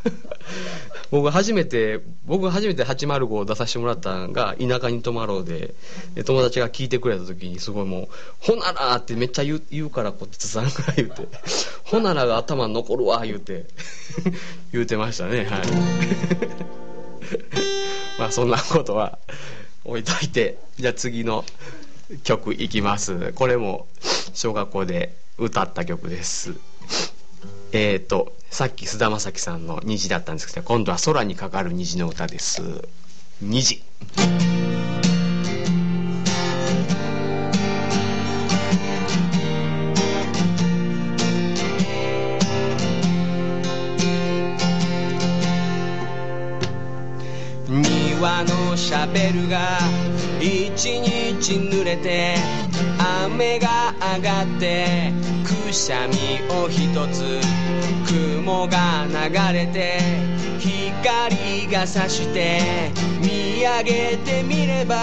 [1.11, 5.73] 僕初めて僕初めて805を出させてもらったのが「田舎に泊まろうで」
[6.15, 8.07] で友達が聞いてくれた時にすごいもう
[8.39, 11.27] 「ほなら」ってめっちゃ言う言うから小鉄さんが言うて
[11.83, 13.65] 「ほなら」が頭に残るわ言うて
[14.71, 15.45] 言うてましたね。
[15.45, 15.61] はい。
[18.17, 19.17] まあそんなことは
[19.85, 21.43] 置いといてじゃあ次の
[22.23, 23.33] 曲いきます。
[23.33, 23.87] これも
[24.33, 26.53] 小学校で歌った曲です。
[27.71, 32.61] えーとさっき菅田将暉さんの「虹」だったんですけど今度は空にかかる虹の歌です
[33.41, 33.81] 「虹」
[47.67, 49.79] 庭のシャベルが
[50.45, 52.35] 一日濡れて
[53.25, 55.13] 雨が上がって
[55.45, 56.15] くしゃみ
[56.53, 57.39] を一つ
[58.05, 59.99] 雲が流れて
[60.59, 62.59] 光が差して
[63.21, 64.97] 見上げてみれば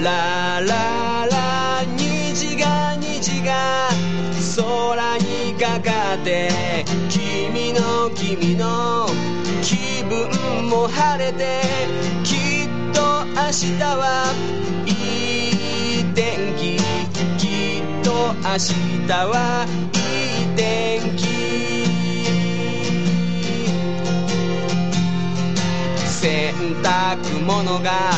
[0.00, 3.88] ラララ虹が虹が
[4.54, 9.08] 空にかかって君の君の
[9.62, 11.60] 気分も晴れて
[12.96, 14.32] と明日は
[14.86, 14.90] い
[16.00, 16.78] い天気
[17.36, 19.96] きっと明日はい
[20.42, 21.26] い天気。
[26.08, 28.12] 洗濯物が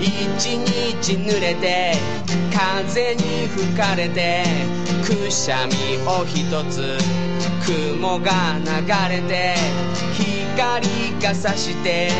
[0.00, 1.92] 一日濡れて
[2.50, 4.44] 風に吹かれて
[5.04, 6.98] くしゃみを一つ
[7.66, 8.70] 雲が流
[9.14, 9.54] れて
[10.54, 10.88] 光
[11.22, 12.10] が差して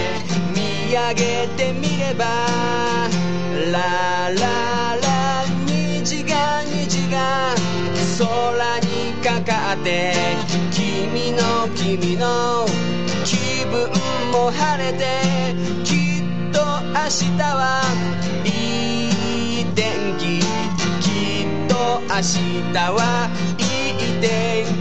[0.55, 2.25] 見上げてみば
[3.73, 7.55] ラララ虹が虹が
[8.19, 10.15] 空にかかって
[10.71, 12.67] 君の君の
[13.25, 13.91] 気分
[14.33, 15.05] も晴れて
[15.85, 16.61] きっと
[16.93, 16.95] 明
[17.37, 17.83] 日は
[18.45, 18.49] い
[19.63, 20.41] い天気。
[21.01, 21.07] き
[21.43, 24.74] っと明日はいい天気。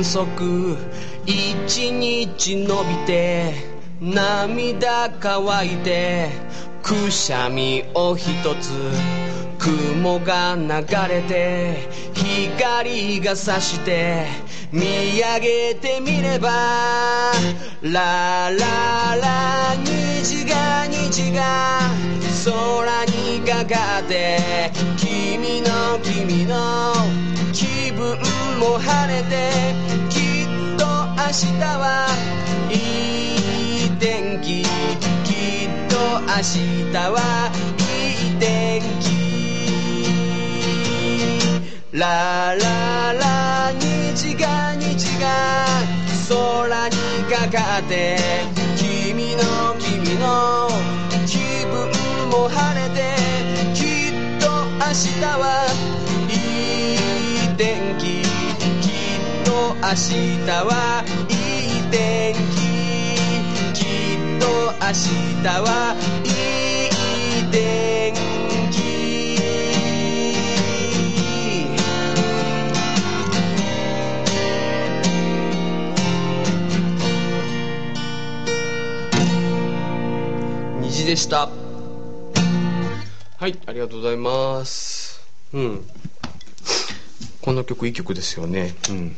[0.00, 0.76] あの子の遠足
[1.26, 3.52] 一日伸びて
[4.00, 6.28] 涙乾いて
[6.82, 8.70] くしゃみを一つ
[9.58, 10.68] 雲が流
[11.12, 14.24] れて光が差して
[14.72, 17.32] 見上げてみれば
[17.82, 21.80] ラララ虹が虹が
[22.46, 26.94] 空にかかって君の君の
[27.52, 28.16] 気分
[28.58, 29.89] も晴れて
[31.32, 32.08] 日は
[32.70, 32.74] い
[33.86, 34.62] い天気。
[34.62, 34.66] き
[35.66, 36.26] っと明
[36.90, 37.82] 日はい
[38.34, 39.04] い天気。
[41.92, 45.26] ラララ虹が虹が
[46.28, 46.96] 空に
[47.32, 48.18] かかって
[48.76, 49.42] 君の
[49.78, 50.68] 君の
[51.26, 51.90] 気分
[52.30, 52.98] も晴れて
[53.74, 53.78] き
[54.08, 55.89] っと明日は
[59.90, 62.38] はいい天気
[63.74, 64.46] きっと
[64.78, 64.86] 明
[65.42, 66.28] 日はい
[66.86, 68.14] い天
[68.70, 68.78] 気
[80.82, 81.48] 虹でした。
[83.38, 85.20] はいありがとうございます。
[85.52, 85.84] うん。
[87.40, 88.76] この曲いい曲ですよね。
[88.88, 89.16] うん。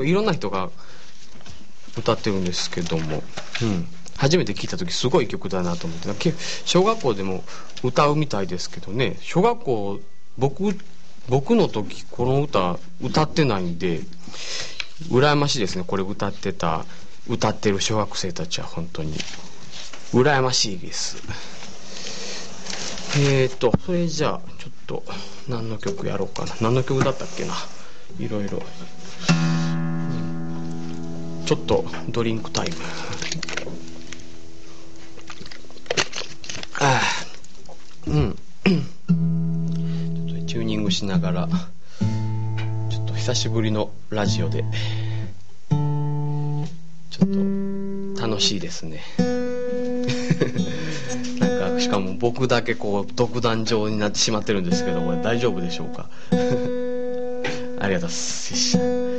[0.00, 0.70] いろんな人が
[1.98, 3.22] 歌ってるんですけども、
[3.62, 3.86] うん、
[4.16, 6.34] 初めて聴いた時すごい曲だなと思って。
[6.64, 7.44] 小学校でも
[7.82, 9.16] 歌うみたいですけどね。
[9.20, 10.00] 小学校
[10.38, 10.78] 僕
[11.28, 14.00] 僕の時この歌歌ってないんで
[15.08, 15.84] 羨ましいですね。
[15.86, 16.84] これ歌ってた
[17.28, 19.14] 歌ってる小学生たちは本当に。
[20.12, 21.16] 羨ましいです。
[23.18, 25.04] えーとそれじゃあちょっと
[25.48, 26.54] 何の曲やろうかな。
[26.60, 27.54] 何の曲だったっけな。
[28.18, 28.62] いろいろ。
[31.46, 32.76] ちょっとドリンクタイム。
[36.80, 37.02] ああ
[38.06, 38.36] うん。
[38.64, 38.74] ちょ
[40.36, 44.64] っとチューニングしながらちょっと久しぶりのラジオで
[45.70, 47.28] ちょっ
[48.16, 49.02] と楽しいですね。
[51.38, 56.08] なんかしかも僕だけこう独壇場になってしまってるんですけどこれ大丈夫でしょうか？
[57.80, 59.11] ありがとうございます。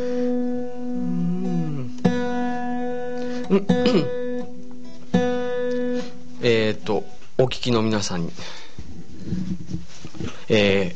[6.42, 7.04] えっと
[7.38, 8.32] お聞きの皆さんに。
[10.48, 10.96] え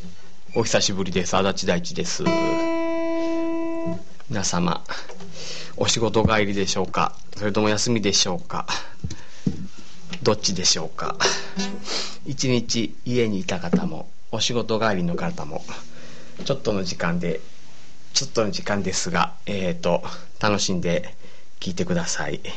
[0.56, 1.36] ー、お久しぶりです。
[1.36, 2.24] 足立大地です。
[4.30, 4.84] 皆様
[5.76, 7.14] お仕事帰りでしょうか？
[7.36, 8.66] それとも休みでしょうか？
[10.24, 11.18] どっちでしょうか？
[12.26, 15.64] 一日家にいた方もお仕事帰りの方も
[16.46, 17.42] ちょっとの時間で
[18.14, 20.02] ちょっとの時間ですがえっ、ー、と
[20.40, 21.17] 楽しんで
[21.60, 22.40] 聞いてください。
[22.40, 22.50] ち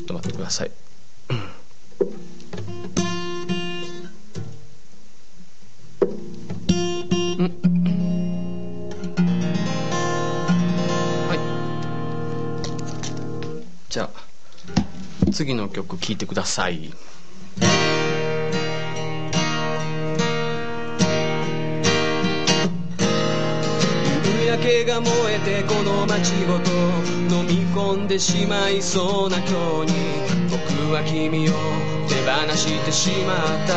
[0.00, 0.70] ょっと待ってください。
[11.28, 11.38] はい。
[13.90, 14.10] じゃあ
[15.32, 16.92] 次の曲聴いてください。
[24.68, 26.70] けが燃えてこの街ごと
[27.34, 29.46] 飲み込んでしまいそうな今
[29.86, 29.98] 日に
[30.50, 31.52] 僕は君を
[32.06, 33.72] 手放してしまった。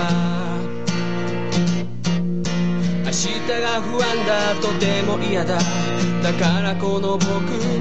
[3.05, 5.57] 明日が不安だとても嫌だ。
[6.21, 7.29] だからこの僕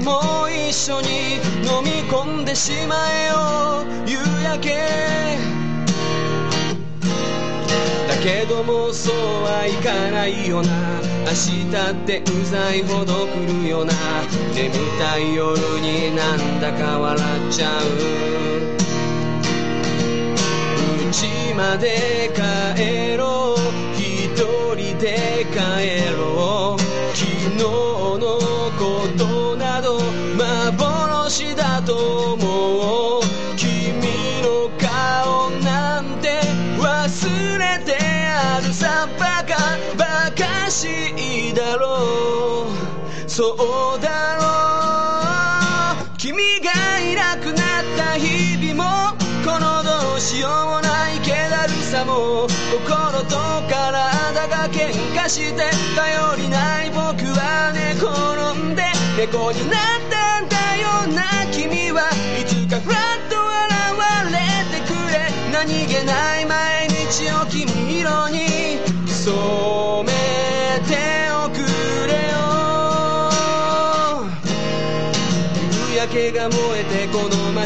[0.05, 1.35] も一緒に
[1.67, 3.83] 飲み込んでしまえよ。
[4.07, 5.60] 夕焼け。
[8.23, 10.69] けどもそうはいかないよな。
[11.25, 13.93] 明日ってうざいほど来るよな。
[14.53, 17.81] 眠たい夜になんだか笑っちゃう。
[21.11, 23.59] 家まで帰ろう。
[23.97, 24.37] 一
[24.75, 26.81] 人で帰ろう。
[27.15, 27.25] 昨
[27.57, 27.80] 日
[43.41, 44.43] そうだろ
[46.13, 53.37] う君がいなくなった日々もこのどうしようもない気だるさも心と
[53.67, 57.01] 体が喧嘩して頼りない僕
[57.33, 58.83] は寝転んで
[59.17, 60.10] 猫になって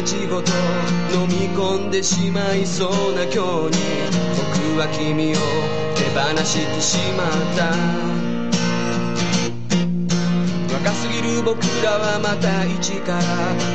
[0.06, 0.52] この街ごと
[1.12, 3.42] 飲み込んでしまいそうな今日に
[4.36, 5.34] 僕は君を
[5.96, 7.74] 手放してしまった。
[10.74, 13.20] 若すぎる僕らはまた一から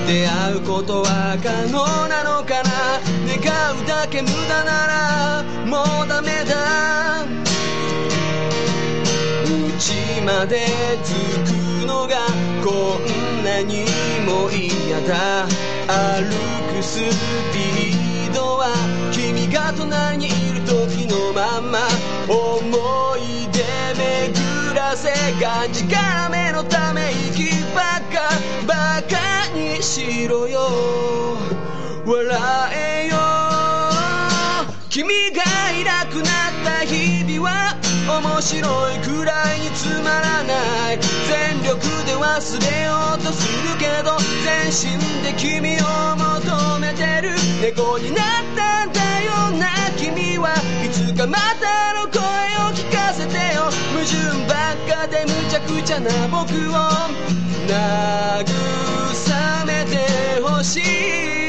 [0.07, 3.01] 出会うことは可能なのかな。
[3.27, 7.25] 願うだけ無駄ならもうダメだ。
[9.77, 10.65] 家まで
[11.03, 12.27] 着くのが
[12.63, 13.85] こんなに
[14.25, 15.45] も嫌だ
[15.87, 16.29] 歩
[16.75, 16.99] くス
[17.53, 18.73] ピードは
[19.11, 21.87] 君が隣にいる時のまま
[22.27, 23.63] 思い出
[23.95, 25.09] 巡らせ
[25.41, 28.29] がんじがめのため息ばっか
[28.67, 30.69] バカにしろよ。
[32.05, 32.39] 笑
[32.73, 33.17] えよ。
[34.89, 36.30] 君がいなくなった日々は
[38.07, 40.99] 面白いくらいにつまらない。
[41.27, 45.83] 全力で忘れようとするけど全身で君を
[46.17, 47.35] 求めてる。
[47.61, 48.25] 猫になっ
[48.55, 50.55] たんだよな君は。
[50.83, 53.69] いつかまたの声を聞かせてよ。
[53.93, 56.73] 矛盾ばっかでむちゃくちゃな僕を
[57.67, 60.79] 慰めてほし
[61.37, 61.40] い。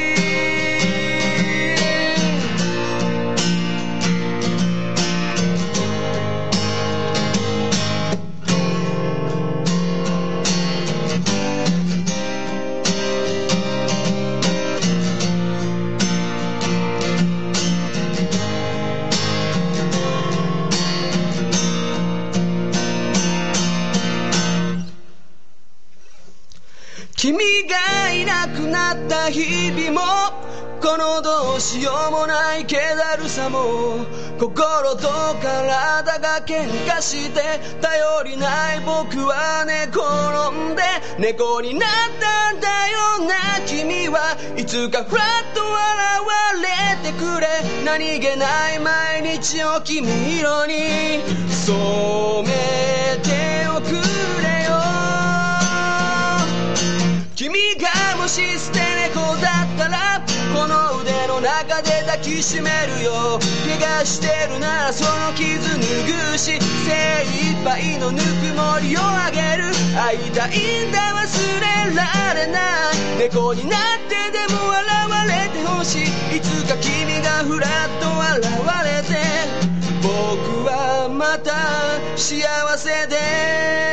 [28.92, 30.00] った日々も
[30.80, 34.04] このどうしようもない気だるさも
[34.38, 35.08] 心と
[35.40, 37.40] 体が喧嘩して
[37.80, 40.82] 頼りない僕は寝転んで
[41.18, 41.88] 猫になっ
[42.20, 45.72] たんだよな君はいつかフラッと現
[47.04, 47.46] れてくれ。
[47.84, 50.06] 何気ない毎日を君
[50.38, 54.11] 色に染めておく。
[58.22, 58.78] もし捨て
[59.10, 60.22] 猫だったら
[60.54, 63.40] この腕の中で抱きしめるよ。
[63.80, 66.60] 怪我してるならその傷拭うし精
[67.50, 68.22] 一杯のぬく
[68.54, 69.64] もりをあげる。
[69.96, 71.26] 会いたいんだ忘
[71.60, 72.60] れられな
[72.92, 76.36] い猫になってでも笑われてほしい。
[76.36, 78.06] いつか君がふらっと
[78.38, 78.46] 現
[78.84, 79.18] れて
[80.00, 81.50] 僕はまた
[82.16, 82.46] 幸
[82.78, 83.91] せで。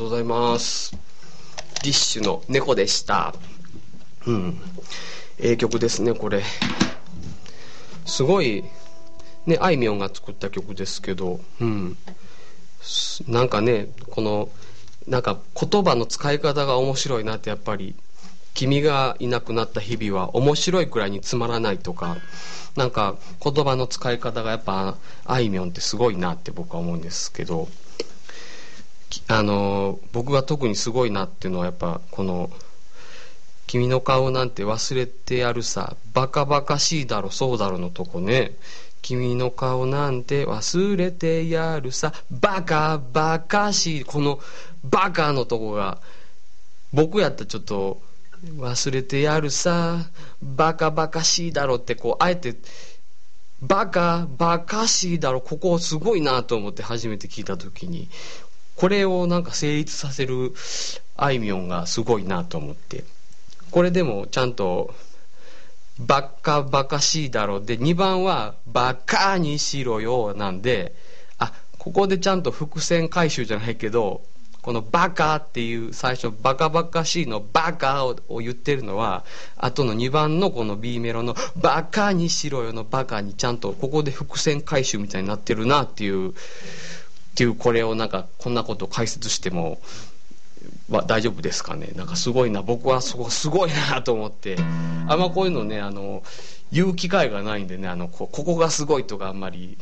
[0.00, 0.92] とうございます。
[0.92, 3.34] ディッシュの猫でした。
[4.26, 4.58] うん。
[5.38, 6.42] ええ曲ですね、これ。
[8.06, 8.64] すごい、
[9.44, 11.98] ね、あいみょんが作った曲ですけど、うん。
[12.80, 14.48] すなんかね、この、
[15.06, 17.94] なんか言葉の使い方が面白いなって、やっぱり、
[18.54, 22.16] 君がいなくなった日々は面白いくらいにつまらないとか、
[22.74, 24.96] なんか言葉の使い方がやっぱ、
[25.26, 27.89] あいみょんってすごいなって僕は思うんですけど、き
[29.28, 32.50] あの僕が特にすごいなっていうのはやっぱこの
[33.66, 38.52] 「君の顔なんて忘れてやるさバカバカしいだろそうだろ」のとこね
[39.02, 44.40] 「君の顔なんて忘れてやるさバカバカしい」この
[44.84, 45.98] 「バカ」のとこが
[46.92, 48.00] 僕やったらちょっと
[48.58, 50.08] 「忘れてやるさ
[50.42, 52.56] バカバカしいだろ」ってこうあえて
[53.62, 58.08] バカバカしいだろここすごいなと思って初めて聞いた時に
[58.80, 60.54] これをなんか成立させる
[61.14, 63.04] あいみょんがすごいなと思って。
[63.70, 64.94] これでもちゃんと
[65.98, 70.94] バカバカしいだろで2番はバカにしろよなんで
[71.38, 74.22] あここでちゃんと伏線回収じゃないけど
[74.62, 79.26] このバカっていう最初バカバカしいのバカを言ってるのは
[79.58, 86.34] 後の2番のこの B メロのバカにしろよのバカにちゃんとここで伏線回収みたいになってるなっていう
[87.32, 89.80] っていうこれをなんかこんなことを解説しても
[90.88, 91.92] は大丈夫ですかね？
[91.94, 94.56] なんかすごいな僕はそこすごいなと思って。
[95.08, 96.22] あんまこういうのねあの
[96.70, 99.76] 言う機会がないんでねあのこここがすごいとかあんまり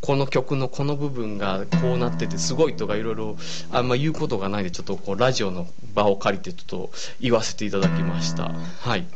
[0.00, 3.36] この曲のこの部分がこうなっててすごいとかいろいろ
[3.70, 8.50] あんま言うことがないんでちょっとこうラジオの場を借りてちょっと言わせていただきました。
[8.80, 9.06] はい。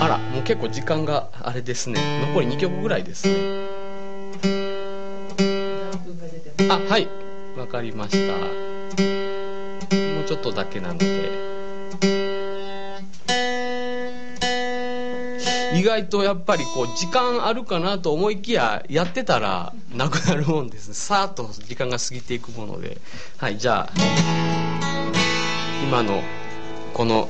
[0.00, 2.00] あらもう結構時間があれですね。
[2.28, 3.81] 残り2曲ぐらいですね。
[6.70, 7.08] あはい。
[7.56, 8.36] わかりました。
[8.38, 11.32] もうちょっとだけなので。
[15.74, 20.94] 意外とやっぱりこう時間あるかなと思いきややってたらなくなるもんですね。
[20.94, 22.98] さーっと時間が過ぎていくもので。
[23.38, 23.92] はいじゃあ
[25.82, 26.22] 今の
[26.92, 27.28] この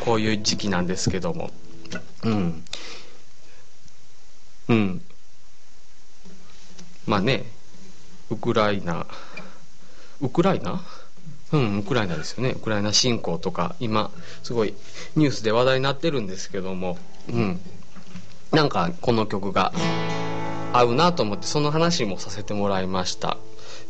[0.00, 1.50] こういう時期なんですけども。
[2.24, 2.64] うん。
[4.68, 5.02] うん。
[7.06, 7.44] まあね。
[8.32, 9.06] ウクライナ
[10.22, 10.80] ウクライナ？
[11.52, 12.52] うん、ウクライナですよね。
[12.52, 14.10] ウクライナ侵攻とか、今、
[14.42, 14.72] すごい
[15.16, 16.96] ニュースで話題になってるんですけども、
[17.28, 17.60] うん。
[18.50, 19.74] なんか、この曲が
[20.72, 23.36] 合うなと思って、その話もさせてもらいました。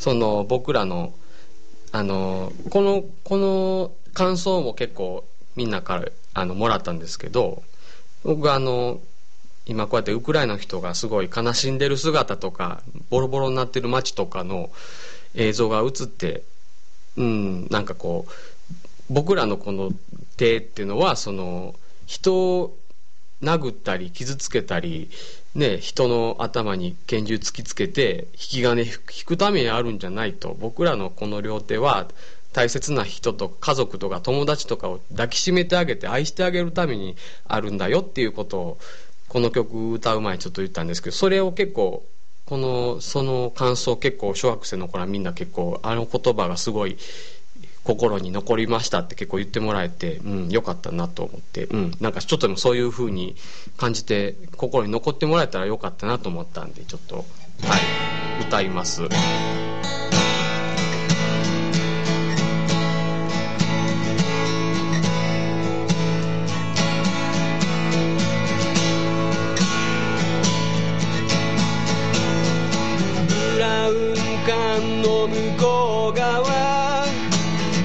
[0.00, 1.12] その、僕らの、
[1.92, 5.24] あの、この、この感想も結構
[5.54, 7.62] みんなから、あの、もらったんですけど、
[8.24, 8.98] 僕あの、
[9.66, 14.70] 今こうやってウクライナの人がすごい悲しんでる姿とか、ボロボロになってる街とかの
[15.34, 16.42] 映像が映って、
[17.16, 18.32] うん、なんかこう
[19.12, 19.90] 僕らのこの
[20.36, 21.74] 手っていうのはその
[22.06, 22.76] 人を
[23.42, 25.10] 殴ったり傷つけたり、
[25.54, 28.90] ね、人の頭に拳銃突きつけて引き金引
[29.26, 32.06] くためにあるんじゃないと僕らのこの両手は
[32.52, 38.78] 大切な人と家族とか友達とかを抱きしめてあげて愛してあげるためにあるんだよっていうことを
[39.32, 42.04] この曲歌う前にちょっと言ったんですけどそれを結構
[42.44, 46.98] このその感想結構小学生の頃はみんな結構あの言葉がすごい
[47.82, 53.34] 心に残りましたって結構言ってもらえて、うん、よかったなと思って、うん、なんかちょっとでもそういう風に
[53.78, 57.26] 感じて心に残ってもらえたらよかったなと思ったんでちょっとはい
[58.46, 59.02] 歌います。
[74.80, 77.04] の向こう側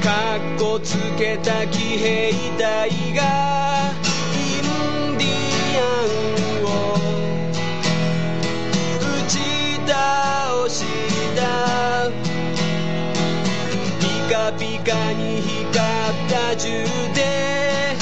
[0.01, 3.91] かっこつけた騎兵隊が
[4.33, 5.27] インディ
[5.79, 5.83] ア
[6.61, 6.65] ンを。
[8.99, 9.33] 打ち
[9.85, 10.85] 倒し
[11.35, 11.39] た。
[13.99, 17.95] ピカピカに光った銃で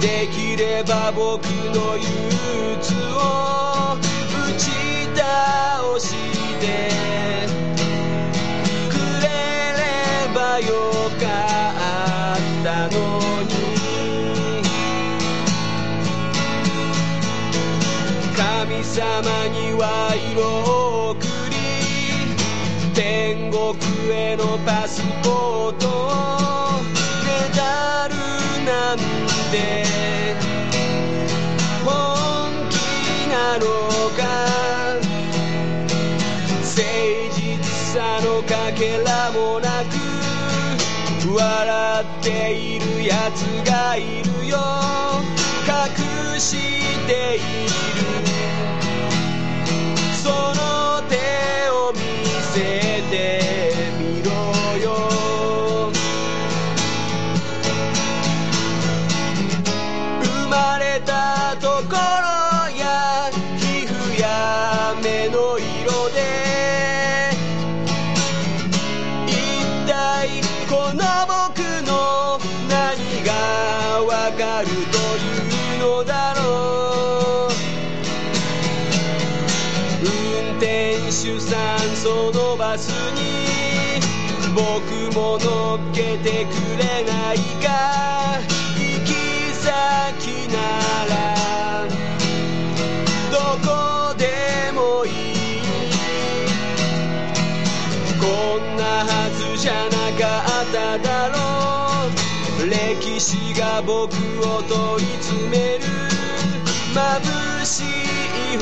[0.00, 2.02] できれば僕の憂
[2.78, 4.70] 鬱を打ち
[5.14, 6.14] 倒し
[6.60, 6.93] て。
[19.14, 21.56] 神様には色を送り
[22.94, 23.62] 天国
[24.10, 25.86] へのパスポート
[27.22, 28.14] メダル
[28.64, 28.98] なん
[29.52, 29.84] て
[31.84, 32.74] 本気
[33.30, 33.62] なの
[34.18, 34.20] か
[36.58, 36.82] 誠
[37.36, 37.62] 実
[37.94, 39.94] さのかけらもなく
[41.32, 44.58] 笑っているやつがいるよ。
[45.66, 46.56] 隠し
[47.06, 48.03] ている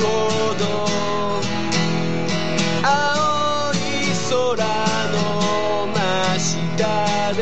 [0.05, 0.09] 青
[3.73, 3.77] い
[4.29, 4.65] 空
[5.11, 5.17] の
[5.87, 6.39] 真
[6.77, 7.39] 下で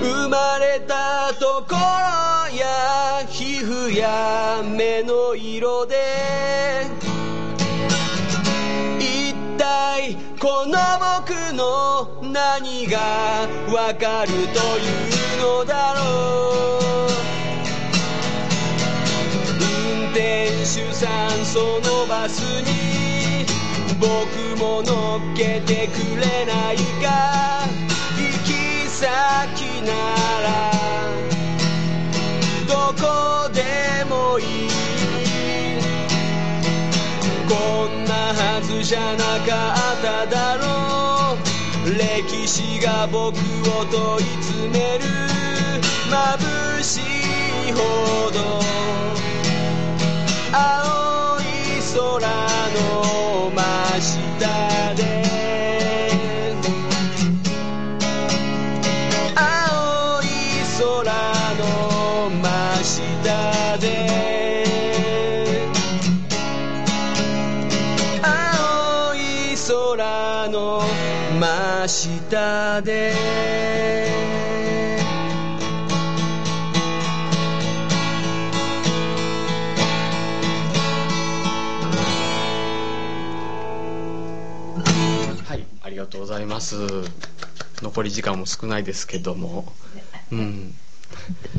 [0.00, 1.78] 生まれたところ
[2.56, 5.96] や皮膚や目の色で
[9.00, 10.78] 一体この
[11.18, 12.98] 僕の何が
[13.68, 14.82] わかるとい
[15.34, 16.00] うのだろ
[16.80, 17.12] う。
[19.60, 23.46] 運転手さんそのバスに
[24.00, 24.06] 僕
[24.58, 27.66] も乗っけてくれないか。
[28.16, 29.92] 行き先な
[30.42, 30.46] ら
[32.68, 34.68] どこでもいい。
[37.48, 40.65] こんなはずじゃなかっただろう。
[42.16, 45.04] 歴史が僕を問い詰める
[46.08, 46.96] 眩し
[47.68, 48.40] いほど
[50.50, 51.44] 青い
[51.92, 52.26] 空
[52.72, 54.75] の真下。
[72.82, 73.12] で。
[85.44, 86.76] はいありがとうございます。
[87.82, 89.72] 残り時間も少ないですけども。
[90.32, 90.74] うん。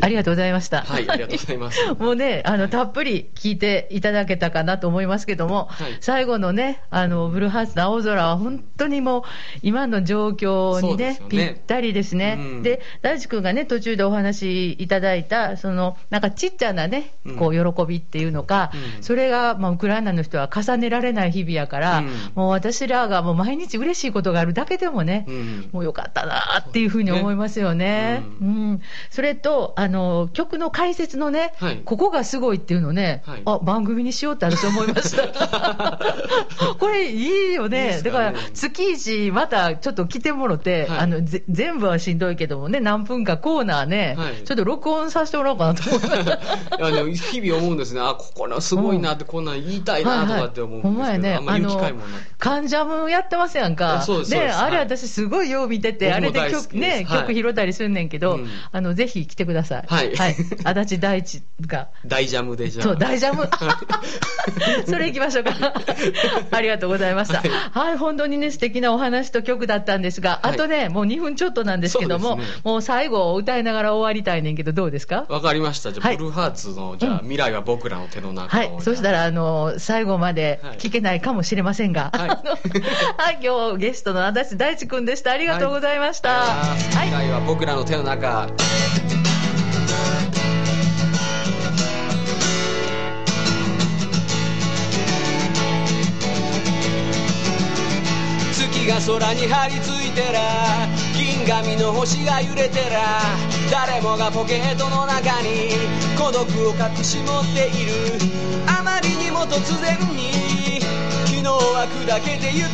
[0.01, 0.84] ありがとうございました。
[0.84, 1.80] はいありがとうございます。
[1.99, 5.97] もうね、あの、たっぷり聞いていただけたかなと思いますけども、はい。
[6.01, 9.24] 最後のね、あの、ブルーハーツの青空は本当にもう、
[9.61, 11.20] 今の状況にね、ね。
[11.30, 12.38] ぴったりですね。
[12.38, 12.63] うん。
[12.63, 19.03] で、大地君がね、途中でお話いただいた、その、なんかちっちゃなねうん、こう、喜びっていうのか、うん。
[19.03, 22.07] それが、まあ、ウクライナの人は重ねられない日々やから、うん。
[22.36, 25.70] もう私らがもう毎日嬉しいことがあるだけでもね、うん。
[25.72, 28.24] もうよかったなっていうふうに思いますよね。
[28.41, 28.82] ううん。
[29.09, 31.81] それと、あの、曲の解説のね、はい。
[31.83, 33.41] ここがすごいっていうのね、はい。
[33.45, 35.99] あ、番組にしようって私思いました。
[36.79, 37.81] これいいよね。
[37.81, 40.99] いいですだか、からね月一またちょっと来てもろて、はい。
[40.99, 44.43] あの、ぜ全部はしんどいけどもね、何分かコーナーね、はい。
[44.43, 46.77] ちょっと録音させてもらおうかなと思いました。
[46.77, 50.97] いやでも日々思うんですね、あここのすごいなって、こんなん言いたいなとかって思うんですけど、ほん。
[50.97, 53.99] まやね、あんまり言う機会もなくカンジャムやってますやんか。
[54.01, 54.55] えそうですそうです。
[54.57, 54.85] あれはい。
[54.85, 57.21] 私すごいよう見てて、あれで曲、ね、はい。
[57.21, 58.47] 曲拾ったりすんねんけど、うん。
[58.71, 59.85] あの、ぜひ来てください。
[59.87, 60.13] はい
[60.63, 61.87] 足立大地が。
[62.05, 62.83] 大ジャムでじゃあ。
[62.83, 63.49] そう、大ジャム。
[64.87, 65.51] それ行きましょうか。
[66.51, 67.41] ありがとうございました。
[67.71, 75.25] はい、本当にね、素敵なお話と曲だったんですが、はいあとね、もう2分ちょっとなんですけども、そうねもう最後歌いながら終わりたいねんけど、どうですか？
[75.29, 75.91] わかりました。
[75.91, 78.59] じゃあ、はいブルーハーツの、じゃあ、うん未来は僕らの手の中を。
[78.59, 82.25] はい、そしたら、あの、最後まで聞けないかもしれませんが、は
[83.31, 85.31] い今日ゲストの足立大地君でした。
[85.31, 86.29] ありがとうございました。
[86.29, 86.77] はいはい
[87.07, 88.47] 未来は僕らの手の中。
[98.53, 103.21] 月が空に張り付いてら銀紙の星が揺れてら
[103.71, 105.71] 誰もがポケットの中に
[106.17, 107.91] 孤独を隠し持っている。
[108.65, 110.81] あまりにも突然に
[111.25, 112.69] 昨日は砕けてゆく。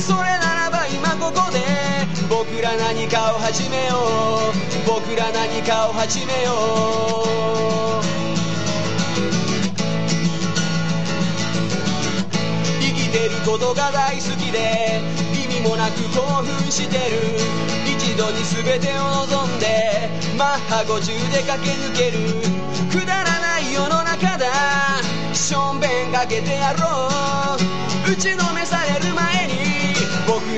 [0.00, 1.99] それならば今ここで
[2.30, 4.54] 僕ら何かを始めよう。
[4.86, 6.52] 僕ら何かを始めよ
[7.98, 8.04] う。
[12.80, 15.02] 生きてることが大好きで
[15.34, 17.18] 意味もなく興奮してる。
[17.84, 20.08] 一度に全てを望んで
[20.38, 22.18] マッハ50で駆け抜ける。
[22.92, 24.46] くだらない世の中だ。
[25.34, 27.08] しょんべんかけてやろ
[28.06, 28.12] う。
[28.12, 29.14] 打ちのめされる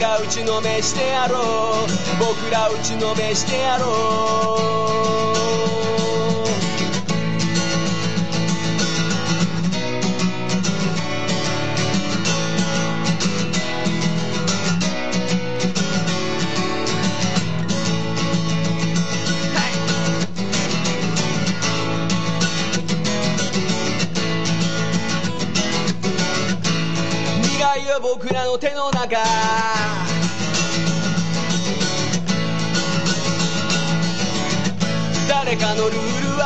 [0.03, 1.86] ら打ちのめしてやろう。
[2.18, 4.57] 僕ら打ちのめしてやろ
[5.98, 6.01] う。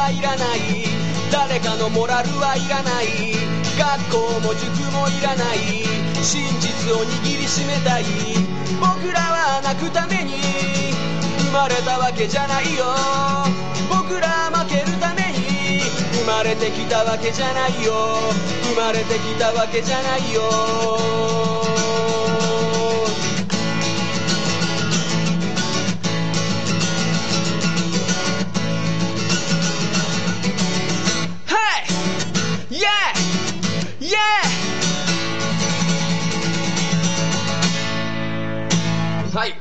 [0.07, 0.87] はいらない。
[1.33, 3.35] 誰かのモラルはいらない。
[3.75, 5.83] 学校も塾もいらない。
[6.23, 8.05] 真実を握りしめたい。
[8.79, 10.39] 僕らは泣くために。
[11.43, 12.95] 生まれたわけじゃないよ。
[13.91, 15.81] 僕ら負けるために。
[16.15, 18.31] 生まれてきたわけじゃないよ。
[18.63, 21.66] 生まれてきたわけじゃないよ。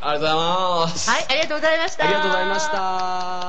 [0.07, 1.09] ありがとうございます。
[1.09, 2.03] はい、ありがとうございました。
[2.05, 3.44] ありがとうございました。